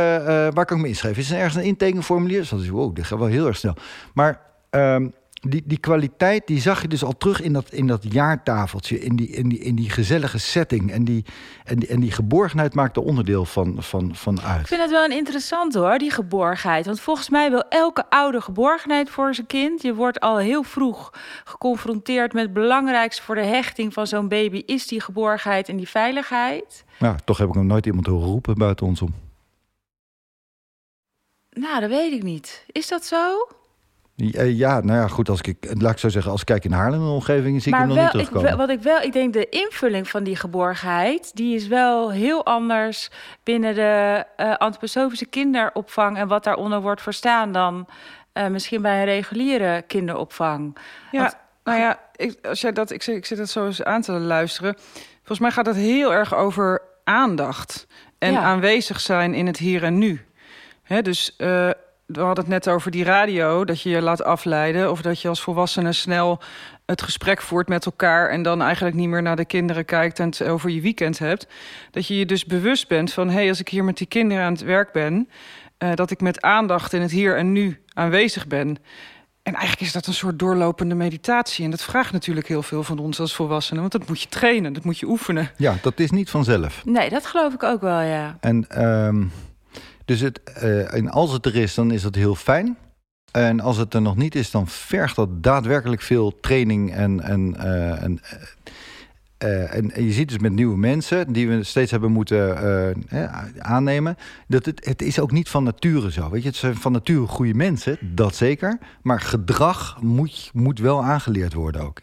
waar 0.54 0.64
kan 0.64 0.76
ik 0.76 0.82
me 0.82 0.88
inschrijven? 0.88 1.22
Is 1.22 1.30
er 1.30 1.38
ergens 1.38 1.54
een 1.54 1.62
intekenformulier? 1.62 2.38
Dus 2.38 2.48
dat 2.48 2.60
is, 2.60 2.68
wow, 2.68 2.94
dit 2.94 3.06
gaat 3.06 3.18
wel 3.18 3.28
heel 3.28 3.46
erg 3.46 3.56
snel. 3.56 3.74
Maar... 4.14 4.40
Um, 4.70 5.12
die, 5.48 5.62
die 5.64 5.78
kwaliteit 5.78 6.46
die 6.46 6.60
zag 6.60 6.82
je 6.82 6.88
dus 6.88 7.04
al 7.04 7.16
terug 7.16 7.40
in 7.40 7.52
dat, 7.52 7.72
in 7.72 7.86
dat 7.86 8.12
jaartafeltje, 8.12 9.00
in 9.00 9.16
die, 9.16 9.28
in, 9.28 9.48
die, 9.48 9.58
in 9.58 9.74
die 9.74 9.90
gezellige 9.90 10.38
setting. 10.38 10.90
En 10.90 11.04
die, 11.04 11.24
en 11.64 11.78
die, 11.78 11.88
en 11.88 12.00
die 12.00 12.10
geborgenheid 12.10 12.74
maakt 12.74 12.96
er 12.96 13.02
onderdeel 13.02 13.44
van, 13.44 13.82
van, 13.82 14.14
van 14.14 14.40
uit. 14.40 14.60
Ik 14.60 14.66
vind 14.66 14.80
het 14.80 14.90
wel 14.90 15.04
een 15.04 15.16
interessant 15.16 15.74
hoor, 15.74 15.98
die 15.98 16.10
geborgenheid. 16.10 16.86
Want 16.86 17.00
volgens 17.00 17.28
mij 17.28 17.50
wil 17.50 17.62
elke 17.68 18.10
ouder 18.10 18.42
geborgenheid 18.42 19.10
voor 19.10 19.34
zijn 19.34 19.46
kind. 19.46 19.82
Je 19.82 19.94
wordt 19.94 20.20
al 20.20 20.38
heel 20.38 20.62
vroeg 20.62 21.12
geconfronteerd 21.44 22.32
met 22.32 22.42
het 22.42 22.52
belangrijkste 22.52 23.22
voor 23.22 23.34
de 23.34 23.44
hechting 23.44 23.92
van 23.92 24.06
zo'n 24.06 24.28
baby, 24.28 24.62
is 24.66 24.86
die 24.86 25.00
geborgenheid 25.00 25.68
en 25.68 25.76
die 25.76 25.88
veiligheid. 25.88 26.84
Ja, 26.98 27.16
toch 27.24 27.38
heb 27.38 27.48
ik 27.48 27.54
hem 27.54 27.66
nooit 27.66 27.86
iemand 27.86 28.06
horen 28.06 28.28
roepen 28.28 28.54
buiten 28.54 28.86
ons 28.86 29.02
om. 29.02 29.14
Nou, 31.50 31.80
dat 31.80 31.90
weet 31.90 32.12
ik 32.12 32.22
niet. 32.22 32.64
Is 32.66 32.88
dat 32.88 33.04
zo? 33.04 33.46
Ja, 34.30 34.80
nou 34.80 34.98
ja, 34.98 35.08
goed, 35.08 35.28
als 35.28 35.40
ik, 35.40 35.74
laat 35.78 35.92
ik 35.92 35.98
zo 35.98 36.08
zeggen, 36.08 36.30
als 36.32 36.40
ik 36.40 36.46
kijk 36.46 36.64
in 36.64 36.72
Haarlem 36.72 37.00
en 37.00 37.06
omgeving, 37.06 37.62
zie 37.62 37.72
ik 37.72 37.78
hem 37.78 37.88
nog 37.88 37.96
wel, 37.96 38.04
niet 38.04 38.12
terugkomen. 38.12 38.50
Ik, 38.50 38.56
wat 38.56 38.68
ik 38.68 38.80
wel, 38.80 39.00
ik 39.00 39.12
denk 39.12 39.32
de 39.32 39.48
invulling 39.48 40.08
van 40.08 40.24
die 40.24 40.36
geborgenheid, 40.36 41.36
die 41.36 41.54
is 41.54 41.66
wel 41.66 42.10
heel 42.10 42.44
anders 42.46 43.10
binnen 43.42 43.74
de 43.74 44.24
uh, 44.36 44.56
antroposofische 44.56 45.26
kinderopvang 45.26 46.16
en 46.16 46.28
wat 46.28 46.44
daaronder 46.44 46.80
wordt 46.80 47.02
verstaan 47.02 47.52
dan 47.52 47.86
uh, 48.34 48.46
misschien 48.46 48.82
bij 48.82 48.98
een 48.98 49.04
reguliere 49.04 49.82
kinderopvang. 49.86 50.76
Ja, 51.10 51.20
Want, 51.20 51.36
nou 51.64 51.78
ja, 51.78 52.00
ik, 52.16 52.46
als 52.46 52.60
jij 52.60 52.72
dat, 52.72 52.90
ik, 52.90 53.06
ik 53.06 53.26
zit 53.26 53.38
het 53.38 53.50
zo 53.50 53.66
eens 53.66 53.82
aan 53.82 54.02
te 54.02 54.12
luisteren. 54.12 54.76
Volgens 55.16 55.38
mij 55.38 55.50
gaat 55.50 55.66
het 55.66 55.76
heel 55.76 56.14
erg 56.14 56.34
over 56.34 56.82
aandacht 57.04 57.86
en 58.18 58.32
ja. 58.32 58.40
aanwezig 58.40 59.00
zijn 59.00 59.34
in 59.34 59.46
het 59.46 59.58
hier 59.58 59.84
en 59.84 59.98
nu. 59.98 60.20
Hè, 60.82 61.02
dus 61.02 61.34
uh, 61.38 61.70
we 62.12 62.20
hadden 62.20 62.44
het 62.44 62.52
net 62.52 62.68
over 62.68 62.90
die 62.90 63.04
radio, 63.04 63.64
dat 63.64 63.82
je 63.82 63.90
je 63.90 64.02
laat 64.02 64.24
afleiden. 64.24 64.90
Of 64.90 65.02
dat 65.02 65.20
je 65.20 65.28
als 65.28 65.42
volwassene 65.42 65.92
snel 65.92 66.40
het 66.86 67.02
gesprek 67.02 67.42
voert 67.42 67.68
met 67.68 67.86
elkaar. 67.86 68.28
En 68.28 68.42
dan 68.42 68.62
eigenlijk 68.62 68.96
niet 68.96 69.08
meer 69.08 69.22
naar 69.22 69.36
de 69.36 69.44
kinderen 69.44 69.84
kijkt 69.84 70.18
en 70.18 70.26
het 70.26 70.42
over 70.42 70.70
je 70.70 70.80
weekend 70.80 71.18
hebt. 71.18 71.46
Dat 71.90 72.06
je 72.06 72.18
je 72.18 72.26
dus 72.26 72.44
bewust 72.44 72.88
bent 72.88 73.12
van: 73.12 73.28
hé, 73.28 73.34
hey, 73.34 73.48
als 73.48 73.60
ik 73.60 73.68
hier 73.68 73.84
met 73.84 73.96
die 73.96 74.06
kinderen 74.06 74.44
aan 74.44 74.52
het 74.52 74.62
werk 74.62 74.92
ben. 74.92 75.28
Uh, 75.78 75.94
dat 75.94 76.10
ik 76.10 76.20
met 76.20 76.40
aandacht 76.40 76.92
in 76.92 77.00
het 77.00 77.10
hier 77.10 77.36
en 77.36 77.52
nu 77.52 77.82
aanwezig 77.92 78.46
ben. 78.46 78.78
En 79.42 79.52
eigenlijk 79.54 79.80
is 79.80 79.92
dat 79.92 80.06
een 80.06 80.14
soort 80.14 80.38
doorlopende 80.38 80.94
meditatie. 80.94 81.64
En 81.64 81.70
dat 81.70 81.82
vraagt 81.82 82.12
natuurlijk 82.12 82.48
heel 82.48 82.62
veel 82.62 82.82
van 82.82 82.98
ons 82.98 83.20
als 83.20 83.34
volwassenen. 83.34 83.80
Want 83.80 83.92
dat 83.92 84.08
moet 84.08 84.22
je 84.22 84.28
trainen, 84.28 84.72
dat 84.72 84.84
moet 84.84 84.98
je 84.98 85.06
oefenen. 85.06 85.50
Ja, 85.56 85.76
dat 85.82 86.00
is 86.00 86.10
niet 86.10 86.30
vanzelf. 86.30 86.84
Nee, 86.84 87.10
dat 87.10 87.26
geloof 87.26 87.54
ik 87.54 87.62
ook 87.62 87.80
wel, 87.80 88.00
ja. 88.00 88.36
En. 88.40 88.84
Um... 88.84 89.32
Dus 90.04 90.20
het, 90.20 90.40
uh, 90.62 90.94
en 90.94 91.10
als 91.10 91.32
het 91.32 91.46
er 91.46 91.56
is, 91.56 91.74
dan 91.74 91.90
is 91.90 92.02
dat 92.02 92.14
heel 92.14 92.34
fijn. 92.34 92.76
En 93.32 93.60
als 93.60 93.76
het 93.76 93.94
er 93.94 94.02
nog 94.02 94.16
niet 94.16 94.34
is, 94.34 94.50
dan 94.50 94.68
vergt 94.68 95.16
dat 95.16 95.42
daadwerkelijk 95.42 96.02
veel 96.02 96.40
training 96.40 96.92
en, 96.94 97.20
en, 97.20 97.54
uh, 97.58 98.02
en, 98.02 98.20
uh, 99.44 99.74
en, 99.74 99.90
en, 99.90 100.04
je 100.04 100.12
ziet 100.12 100.28
dus 100.28 100.38
met 100.38 100.52
nieuwe 100.52 100.76
mensen 100.76 101.32
die 101.32 101.48
we 101.48 101.64
steeds 101.64 101.90
hebben 101.90 102.12
moeten 102.12 102.56
aannemen, 103.58 104.16
dat 104.48 104.64
het, 104.64 104.84
het 104.84 105.02
is 105.02 105.18
ook 105.18 105.30
niet 105.30 105.48
van 105.48 105.64
nature 105.64 106.12
zo. 106.12 106.30
Weet 106.30 106.42
je, 106.42 106.48
het 106.48 106.56
zijn 106.56 106.76
van 106.76 106.92
nature 106.92 107.26
goede 107.26 107.54
mensen, 107.54 107.98
dat 108.00 108.34
zeker. 108.34 108.78
Maar 109.02 109.20
gedrag 109.20 109.98
moet, 110.00 110.50
moet 110.52 110.78
wel 110.78 111.04
aangeleerd 111.04 111.52
worden 111.52 111.82
ook. 111.82 112.00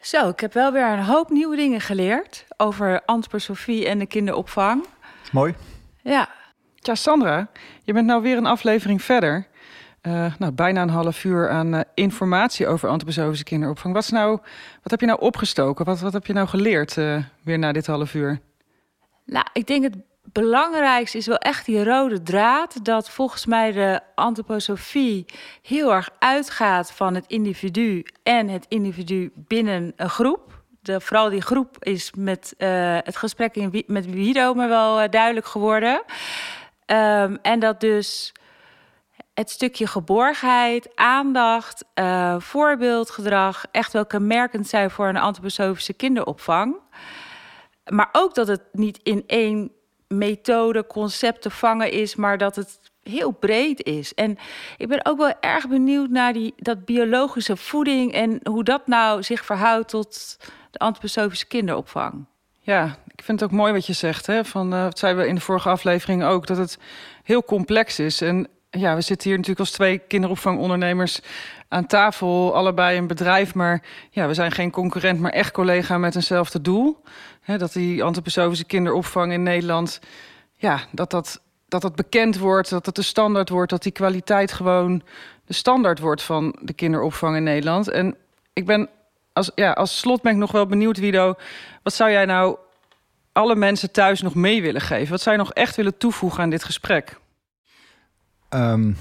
Zo, 0.00 0.28
ik 0.28 0.40
heb 0.40 0.52
wel 0.52 0.72
weer 0.72 0.92
een 0.92 1.04
hoop 1.04 1.30
nieuwe 1.30 1.56
dingen 1.56 1.80
geleerd 1.80 2.46
over 2.56 3.02
antroposofie 3.04 3.88
en 3.88 3.98
de 3.98 4.06
kinderopvang. 4.06 4.84
Mooi. 5.32 5.54
Ja. 6.08 6.28
Ja, 6.74 6.94
Sandra, 6.94 7.48
je 7.82 7.92
bent 7.92 8.06
nou 8.06 8.22
weer 8.22 8.36
een 8.36 8.46
aflevering 8.46 9.02
verder. 9.02 9.46
Uh, 10.02 10.34
nou, 10.38 10.52
bijna 10.52 10.82
een 10.82 10.88
half 10.88 11.24
uur 11.24 11.50
aan 11.50 11.74
uh, 11.74 11.80
informatie 11.94 12.66
over 12.66 12.88
antroposofische 12.88 13.44
kinderopvang. 13.44 13.94
Wat, 13.94 14.02
is 14.02 14.10
nou, 14.10 14.38
wat 14.82 14.90
heb 14.90 15.00
je 15.00 15.06
nou 15.06 15.20
opgestoken? 15.20 15.84
Wat, 15.84 16.00
wat 16.00 16.12
heb 16.12 16.26
je 16.26 16.32
nou 16.32 16.48
geleerd 16.48 16.96
uh, 16.96 17.22
weer 17.42 17.58
na 17.58 17.72
dit 17.72 17.86
half 17.86 18.14
uur? 18.14 18.40
Nou, 19.24 19.46
ik 19.52 19.66
denk 19.66 19.82
het 19.82 19.96
belangrijkste 20.22 21.18
is 21.18 21.26
wel 21.26 21.38
echt 21.38 21.66
die 21.66 21.84
rode 21.84 22.22
draad. 22.22 22.84
Dat 22.84 23.10
volgens 23.10 23.46
mij 23.46 23.72
de 23.72 24.00
antroposofie 24.14 25.24
heel 25.62 25.94
erg 25.94 26.10
uitgaat 26.18 26.92
van 26.92 27.14
het 27.14 27.24
individu 27.26 28.04
en 28.22 28.48
het 28.48 28.66
individu 28.68 29.32
binnen 29.34 29.92
een 29.96 30.10
groep 30.10 30.57
de, 30.88 31.00
vooral 31.00 31.30
die 31.30 31.40
groep 31.40 31.76
is 31.84 32.12
met 32.16 32.54
uh, 32.58 32.98
het 33.02 33.16
gesprek 33.16 33.54
in, 33.54 33.84
met 33.86 34.10
Wido 34.10 34.54
me 34.54 34.66
wel 34.66 35.02
uh, 35.02 35.08
duidelijk 35.08 35.46
geworden. 35.46 36.02
Um, 36.86 37.38
en 37.42 37.60
dat 37.60 37.80
dus 37.80 38.32
het 39.34 39.50
stukje 39.50 39.86
geborgenheid, 39.86 40.88
aandacht, 40.94 41.84
uh, 41.94 42.34
voorbeeldgedrag 42.38 43.64
echt 43.70 43.92
wel 43.92 44.06
kenmerkend 44.06 44.68
zijn 44.68 44.90
voor 44.90 45.08
een 45.08 45.16
antroposofische 45.16 45.92
kinderopvang. 45.92 46.76
Maar 47.84 48.08
ook 48.12 48.34
dat 48.34 48.48
het 48.48 48.62
niet 48.72 49.00
in 49.02 49.24
één 49.26 49.72
methode, 50.08 50.86
concept 50.86 51.42
te 51.42 51.50
vangen 51.50 51.90
is, 51.90 52.16
maar 52.16 52.38
dat 52.38 52.56
het 52.56 52.80
heel 53.02 53.30
breed 53.30 53.84
is. 53.84 54.14
En 54.14 54.38
ik 54.76 54.88
ben 54.88 55.06
ook 55.06 55.18
wel 55.18 55.32
erg 55.40 55.68
benieuwd 55.68 56.10
naar 56.10 56.32
die, 56.32 56.54
dat 56.56 56.84
biologische 56.84 57.56
voeding 57.56 58.12
en 58.12 58.40
hoe 58.50 58.64
dat 58.64 58.86
nou 58.86 59.22
zich 59.22 59.44
verhoudt 59.44 59.88
tot 59.88 60.36
de 60.70 60.78
antroposofische 60.78 61.46
kinderopvang. 61.46 62.26
Ja, 62.60 62.96
ik 63.06 63.22
vind 63.24 63.40
het 63.40 63.50
ook 63.50 63.56
mooi 63.56 63.72
wat 63.72 63.86
je 63.86 63.92
zegt. 63.92 64.26
Hè? 64.26 64.44
Van, 64.44 64.74
uh, 64.74 64.82
dat 64.82 64.98
zeiden 64.98 65.22
we 65.22 65.28
in 65.28 65.34
de 65.34 65.40
vorige 65.40 65.68
aflevering 65.68 66.24
ook, 66.24 66.46
dat 66.46 66.56
het 66.56 66.78
heel 67.22 67.44
complex 67.44 67.98
is. 67.98 68.20
En 68.20 68.48
ja, 68.70 68.94
we 68.94 69.00
zitten 69.00 69.28
hier 69.28 69.38
natuurlijk 69.38 69.66
als 69.68 69.76
twee 69.76 69.98
kinderopvangondernemers 69.98 71.20
aan 71.68 71.86
tafel, 71.86 72.54
allebei 72.54 72.98
een 72.98 73.06
bedrijf. 73.06 73.54
Maar 73.54 73.82
ja, 74.10 74.26
we 74.26 74.34
zijn 74.34 74.52
geen 74.52 74.70
concurrent, 74.70 75.20
maar 75.20 75.32
echt 75.32 75.52
collega 75.52 75.98
met 75.98 76.14
eenzelfde 76.14 76.60
doel. 76.60 77.02
Dat 77.56 77.72
die 77.72 78.04
antroposofische 78.04 78.64
kinderopvang 78.64 79.32
in 79.32 79.42
Nederland, 79.42 80.00
ja, 80.54 80.80
dat 80.92 81.10
dat, 81.10 81.42
dat 81.68 81.82
dat 81.82 81.96
bekend 81.96 82.38
wordt, 82.38 82.70
dat 82.70 82.86
het 82.86 82.94
de 82.94 83.02
standaard 83.02 83.48
wordt, 83.48 83.70
dat 83.70 83.82
die 83.82 83.92
kwaliteit 83.92 84.52
gewoon 84.52 85.02
de 85.44 85.52
standaard 85.52 85.98
wordt 85.98 86.22
van 86.22 86.56
de 86.60 86.72
kinderopvang 86.72 87.36
in 87.36 87.42
Nederland. 87.42 87.88
En 87.88 88.16
ik 88.52 88.66
ben 88.66 88.88
als, 89.38 89.50
ja, 89.54 89.72
als 89.72 89.98
slot 89.98 90.22
ben 90.22 90.32
ik 90.32 90.38
nog 90.38 90.52
wel 90.52 90.66
benieuwd, 90.66 90.98
Wido. 90.98 91.34
Wat 91.82 91.92
zou 91.92 92.10
jij 92.10 92.24
nou 92.24 92.56
alle 93.32 93.54
mensen 93.54 93.90
thuis 93.90 94.22
nog 94.22 94.34
mee 94.34 94.62
willen 94.62 94.80
geven? 94.80 95.10
Wat 95.10 95.20
zou 95.20 95.36
je 95.36 95.42
nog 95.42 95.52
echt 95.52 95.76
willen 95.76 95.98
toevoegen 95.98 96.42
aan 96.42 96.50
dit 96.50 96.64
gesprek? 96.64 97.18
Um, 98.50 98.96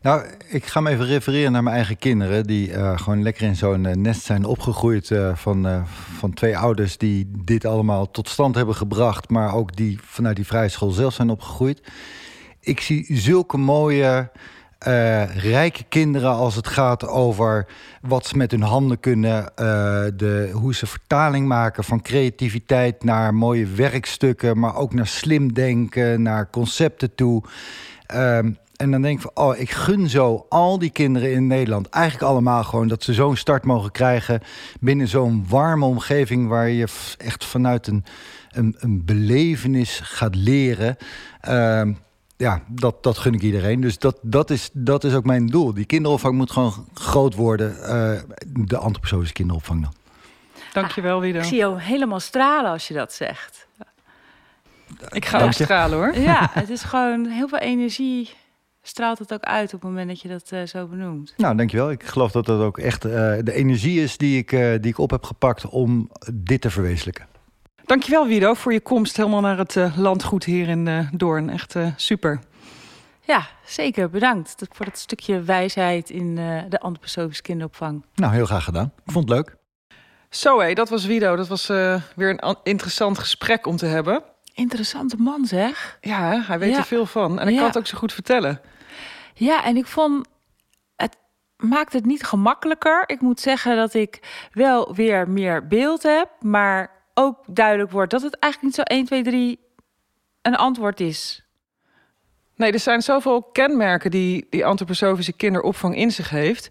nou, 0.00 0.26
ik 0.48 0.66
ga 0.66 0.80
me 0.80 0.90
even 0.90 1.06
refereren 1.06 1.52
naar 1.52 1.62
mijn 1.62 1.76
eigen 1.76 1.98
kinderen... 1.98 2.44
die 2.44 2.70
uh, 2.70 2.98
gewoon 2.98 3.22
lekker 3.22 3.46
in 3.46 3.56
zo'n 3.56 3.84
uh, 3.84 3.92
nest 3.92 4.22
zijn 4.22 4.44
opgegroeid... 4.44 5.10
Uh, 5.10 5.36
van, 5.36 5.86
van 6.18 6.32
twee 6.32 6.58
ouders 6.58 6.98
die 6.98 7.30
dit 7.44 7.64
allemaal 7.64 8.10
tot 8.10 8.28
stand 8.28 8.54
hebben 8.54 8.74
gebracht... 8.74 9.30
maar 9.30 9.54
ook 9.54 9.76
die 9.76 9.98
vanuit 10.02 10.36
die 10.36 10.46
vrije 10.46 10.68
school 10.68 10.90
zelf 10.90 11.14
zijn 11.14 11.30
opgegroeid. 11.30 11.80
Ik 12.60 12.80
zie 12.80 13.06
zulke 13.08 13.56
mooie 13.56 14.30
uh, 14.86 15.36
rijke 15.36 15.84
kinderen 15.88 16.30
als 16.30 16.54
het 16.54 16.66
gaat 16.66 17.06
over 17.06 17.66
wat 18.00 18.26
ze 18.26 18.36
met 18.36 18.50
hun 18.50 18.62
handen 18.62 19.00
kunnen. 19.00 19.42
Uh, 19.42 19.46
de, 20.16 20.50
hoe 20.52 20.74
ze 20.74 20.86
vertaling 20.86 21.46
maken 21.46 21.84
van 21.84 22.02
creativiteit 22.02 23.04
naar 23.04 23.34
mooie 23.34 23.66
werkstukken, 23.66 24.58
maar 24.58 24.76
ook 24.76 24.94
naar 24.94 25.06
slim 25.06 25.52
denken, 25.52 26.22
naar 26.22 26.50
concepten 26.50 27.14
toe. 27.14 27.42
Um, 28.14 28.58
en 28.76 28.90
dan 28.90 29.02
denk 29.02 29.16
ik 29.16 29.22
van, 29.22 29.44
oh, 29.44 29.58
ik 29.58 29.70
gun 29.70 30.08
zo 30.08 30.46
al 30.48 30.78
die 30.78 30.90
kinderen 30.90 31.32
in 31.32 31.46
Nederland 31.46 31.88
eigenlijk 31.88 32.24
allemaal 32.24 32.64
gewoon 32.64 32.88
dat 32.88 33.02
ze 33.02 33.12
zo'n 33.12 33.36
start 33.36 33.64
mogen 33.64 33.90
krijgen 33.90 34.40
binnen 34.80 35.08
zo'n 35.08 35.44
warme 35.48 35.84
omgeving 35.84 36.48
waar 36.48 36.68
je 36.68 36.86
echt 37.18 37.44
vanuit 37.44 37.86
een, 37.86 38.04
een, 38.50 38.76
een 38.78 39.04
belevenis 39.04 40.00
gaat 40.02 40.34
leren. 40.34 40.96
Ja, 42.42 42.62
dat, 42.68 43.02
dat 43.02 43.18
gun 43.18 43.34
ik 43.34 43.42
iedereen. 43.42 43.80
Dus 43.80 43.98
dat, 43.98 44.18
dat, 44.22 44.50
is, 44.50 44.70
dat 44.72 45.04
is 45.04 45.14
ook 45.14 45.24
mijn 45.24 45.46
doel. 45.46 45.74
Die 45.74 45.84
kinderopvang 45.84 46.34
moet 46.34 46.50
gewoon 46.50 46.88
groot 46.94 47.34
worden. 47.34 47.76
Uh, 47.80 48.20
de 48.66 48.76
antroposofische 48.76 49.34
kinderopvang 49.34 49.82
dan. 49.82 49.92
Dankjewel, 50.72 51.20
Wido. 51.20 51.38
Ik 51.38 51.44
zie 51.44 51.56
jou 51.56 51.80
helemaal 51.80 52.20
stralen 52.20 52.70
als 52.70 52.88
je 52.88 52.94
dat 52.94 53.12
zegt. 53.12 53.66
Ik 55.08 55.24
ga 55.24 55.44
ook 55.44 55.52
stralen, 55.52 55.98
hoor. 55.98 56.18
Ja, 56.18 56.50
het 56.60 56.70
is 56.70 56.82
gewoon 56.82 57.26
heel 57.26 57.48
veel 57.48 57.58
energie 57.58 58.30
straalt 58.82 59.18
het 59.18 59.32
ook 59.32 59.42
uit 59.42 59.74
op 59.74 59.80
het 59.80 59.90
moment 59.90 60.08
dat 60.08 60.20
je 60.20 60.28
dat 60.28 60.50
uh, 60.52 60.62
zo 60.62 60.86
benoemt. 60.86 61.34
Nou, 61.36 61.56
dankjewel. 61.56 61.90
Ik 61.90 62.02
geloof 62.02 62.32
dat 62.32 62.46
dat 62.46 62.60
ook 62.60 62.78
echt 62.78 63.04
uh, 63.04 63.12
de 63.42 63.52
energie 63.52 64.02
is 64.02 64.16
die 64.16 64.38
ik, 64.38 64.52
uh, 64.52 64.60
die 64.60 64.90
ik 64.90 64.98
op 64.98 65.10
heb 65.10 65.24
gepakt 65.24 65.66
om 65.66 66.10
dit 66.32 66.60
te 66.60 66.70
verwezenlijken. 66.70 67.26
Dankjewel 67.92 68.26
Wido 68.26 68.54
voor 68.54 68.72
je 68.72 68.80
komst 68.80 69.16
helemaal 69.16 69.40
naar 69.40 69.58
het 69.58 69.74
uh, 69.74 69.98
landgoed 69.98 70.44
hier 70.44 70.68
in 70.68 70.86
uh, 70.86 71.08
Doorn. 71.12 71.50
Echt 71.50 71.74
uh, 71.74 71.86
super. 71.96 72.40
Ja, 73.20 73.46
zeker. 73.64 74.10
Bedankt 74.10 74.54
voor 74.70 74.84
dat 74.84 74.98
stukje 74.98 75.42
wijsheid 75.42 76.10
in 76.10 76.34
de 76.68 76.80
antroposofische 76.80 77.42
kinderopvang. 77.42 78.04
Nou, 78.14 78.32
heel 78.32 78.46
graag 78.46 78.64
gedaan. 78.64 78.92
Ik 79.04 79.12
vond 79.12 79.28
het 79.28 79.38
leuk. 79.38 79.56
Zo 80.30 80.60
hé, 80.60 80.72
dat 80.72 80.88
was 80.88 81.04
Wido. 81.04 81.36
Dat 81.36 81.48
was 81.48 81.66
weer 82.16 82.42
een 82.42 82.56
interessant 82.62 83.18
gesprek 83.18 83.66
om 83.66 83.76
te 83.76 83.86
hebben. 83.86 84.22
Interessante 84.54 85.16
man 85.16 85.44
zeg. 85.44 85.98
Ja, 86.00 86.42
hij 86.46 86.58
weet 86.58 86.72
ja. 86.72 86.78
er 86.78 86.84
veel 86.84 87.06
van. 87.06 87.38
En 87.38 87.46
ik 87.46 87.52
ja. 87.52 87.58
kan 87.58 87.68
het 87.68 87.78
ook 87.78 87.86
zo 87.86 87.98
goed 87.98 88.12
vertellen. 88.12 88.60
Ja, 89.34 89.64
en 89.64 89.76
ik 89.76 89.86
vond 89.86 90.28
het 90.96 91.16
maakt 91.56 91.92
het 91.92 92.04
niet 92.04 92.22
gemakkelijker. 92.22 93.04
Ik 93.06 93.20
moet 93.20 93.40
zeggen 93.40 93.76
dat 93.76 93.94
ik 93.94 94.46
wel 94.52 94.94
weer 94.94 95.28
meer 95.28 95.66
beeld 95.66 96.02
heb, 96.02 96.28
maar 96.40 97.01
ook 97.14 97.38
duidelijk 97.46 97.90
wordt 97.90 98.10
dat 98.10 98.22
het 98.22 98.38
eigenlijk 98.38 98.76
niet 98.76 98.86
zo 98.86 98.94
1, 98.94 99.04
2, 99.04 99.22
3 99.22 99.58
een 100.42 100.56
antwoord 100.56 101.00
is. 101.00 101.44
Nee, 102.56 102.72
er 102.72 102.78
zijn 102.78 103.02
zoveel 103.02 103.42
kenmerken 103.42 104.10
die 104.10 104.46
die 104.50 104.66
antroposofische 104.66 105.32
kinderopvang 105.32 105.96
in 105.96 106.10
zich 106.10 106.30
heeft. 106.30 106.68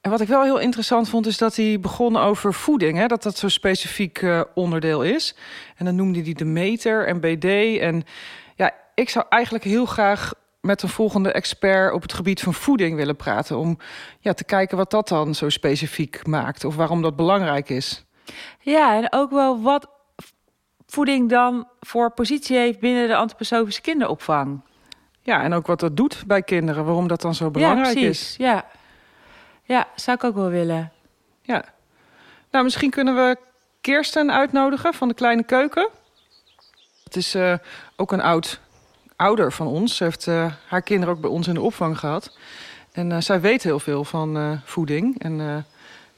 En 0.00 0.10
wat 0.10 0.20
ik 0.20 0.28
wel 0.28 0.42
heel 0.42 0.58
interessant 0.58 1.08
vond, 1.08 1.26
is 1.26 1.38
dat 1.38 1.56
hij 1.56 1.80
begon 1.80 2.16
over 2.16 2.54
voeding. 2.54 2.98
Hè? 2.98 3.06
Dat 3.06 3.22
dat 3.22 3.38
zo'n 3.38 3.50
specifiek 3.50 4.22
uh, 4.22 4.40
onderdeel 4.54 5.02
is. 5.02 5.36
En 5.76 5.84
dan 5.84 5.94
noemde 5.94 6.22
hij 6.22 6.32
de 6.32 6.44
meter 6.44 7.06
en 7.06 7.20
BD. 7.20 7.78
En 7.78 8.04
ja, 8.56 8.72
ik 8.94 9.08
zou 9.08 9.26
eigenlijk 9.28 9.64
heel 9.64 9.86
graag 9.86 10.32
met 10.60 10.82
een 10.82 10.88
volgende 10.88 11.32
expert 11.32 11.92
op 11.92 12.02
het 12.02 12.12
gebied 12.12 12.40
van 12.40 12.54
voeding 12.54 12.96
willen 12.96 13.16
praten. 13.16 13.58
Om 13.58 13.78
ja, 14.20 14.32
te 14.32 14.44
kijken 14.44 14.76
wat 14.76 14.90
dat 14.90 15.08
dan 15.08 15.34
zo 15.34 15.48
specifiek 15.48 16.26
maakt 16.26 16.64
of 16.64 16.76
waarom 16.76 17.02
dat 17.02 17.16
belangrijk 17.16 17.68
is. 17.68 18.04
Ja, 18.60 18.96
en 18.96 19.12
ook 19.12 19.30
wel 19.30 19.60
wat 19.60 19.88
voeding 20.86 21.28
dan 21.28 21.68
voor 21.80 22.10
positie 22.10 22.56
heeft 22.56 22.78
binnen 22.78 23.08
de 23.08 23.16
antroposofische 23.16 23.80
kinderopvang. 23.80 24.60
Ja, 25.22 25.42
en 25.42 25.52
ook 25.52 25.66
wat 25.66 25.80
dat 25.80 25.96
doet 25.96 26.22
bij 26.26 26.42
kinderen, 26.42 26.84
waarom 26.84 27.08
dat 27.08 27.20
dan 27.20 27.34
zo 27.34 27.50
belangrijk 27.50 27.98
ja, 27.98 28.08
is. 28.08 28.34
Ja, 28.38 28.64
ja, 29.62 29.88
zou 29.94 30.16
ik 30.16 30.24
ook 30.24 30.34
wel 30.34 30.48
willen. 30.48 30.92
Ja. 31.42 31.64
Nou, 32.50 32.64
misschien 32.64 32.90
kunnen 32.90 33.14
we 33.14 33.36
Kirsten 33.80 34.32
uitnodigen 34.32 34.94
van 34.94 35.08
de 35.08 35.14
Kleine 35.14 35.42
Keuken. 35.44 35.88
Het 37.04 37.16
is 37.16 37.34
uh, 37.34 37.54
ook 37.96 38.12
een 38.12 38.20
oud 38.20 38.60
ouder 39.16 39.52
van 39.52 39.66
ons. 39.66 39.96
Ze 39.96 40.04
heeft 40.04 40.26
uh, 40.26 40.52
haar 40.68 40.82
kinderen 40.82 41.14
ook 41.14 41.20
bij 41.20 41.30
ons 41.30 41.48
in 41.48 41.54
de 41.54 41.60
opvang 41.60 41.98
gehad. 41.98 42.36
En 42.92 43.10
uh, 43.10 43.20
zij 43.20 43.40
weet 43.40 43.62
heel 43.62 43.80
veel 43.80 44.04
van 44.04 44.60
voeding. 44.64 45.22
En 45.22 45.64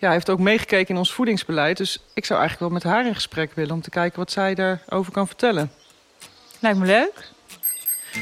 ja, 0.02 0.10
heeft 0.10 0.30
ook 0.30 0.38
meegekeken 0.38 0.94
in 0.94 0.96
ons 0.96 1.12
voedingsbeleid. 1.12 1.76
Dus 1.76 1.98
ik 2.14 2.24
zou 2.24 2.40
eigenlijk 2.40 2.70
wel 2.70 2.80
met 2.80 2.92
haar 2.92 3.06
in 3.06 3.14
gesprek 3.14 3.52
willen... 3.54 3.74
om 3.74 3.80
te 3.80 3.90
kijken 3.90 4.18
wat 4.18 4.30
zij 4.30 4.54
daarover 4.54 5.12
kan 5.12 5.26
vertellen. 5.26 5.70
Lijkt 6.60 6.78
me 6.78 6.86
leuk. 6.86 7.30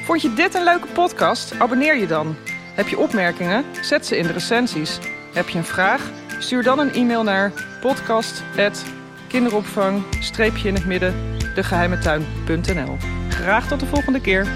Vond 0.05 0.23
je 0.23 0.35
dit 0.35 0.55
een 0.55 0.65
leuke 0.65 0.87
podcast? 0.87 1.55
Abonneer 1.59 1.97
je 1.97 2.07
dan. 2.07 2.37
Heb 2.75 2.89
je 2.89 2.99
opmerkingen? 2.99 3.65
Zet 3.83 4.07
ze 4.07 4.17
in 4.17 4.27
de 4.27 4.33
recensies. 4.33 4.99
Heb 5.33 5.49
je 5.49 5.59
een 5.59 5.65
vraag? 5.65 6.11
Stuur 6.39 6.63
dan 6.63 6.79
een 6.79 6.93
e-mail 6.93 7.23
naar 7.23 7.53
podcast.kinderopvang-in 7.81 10.75
het 10.75 10.87
midden 10.87 11.15
degeheimetuin.nl. 11.55 12.97
Graag 13.29 13.69
tot 13.69 13.81
de 13.81 13.87
volgende 13.87 14.21
keer. 14.21 14.47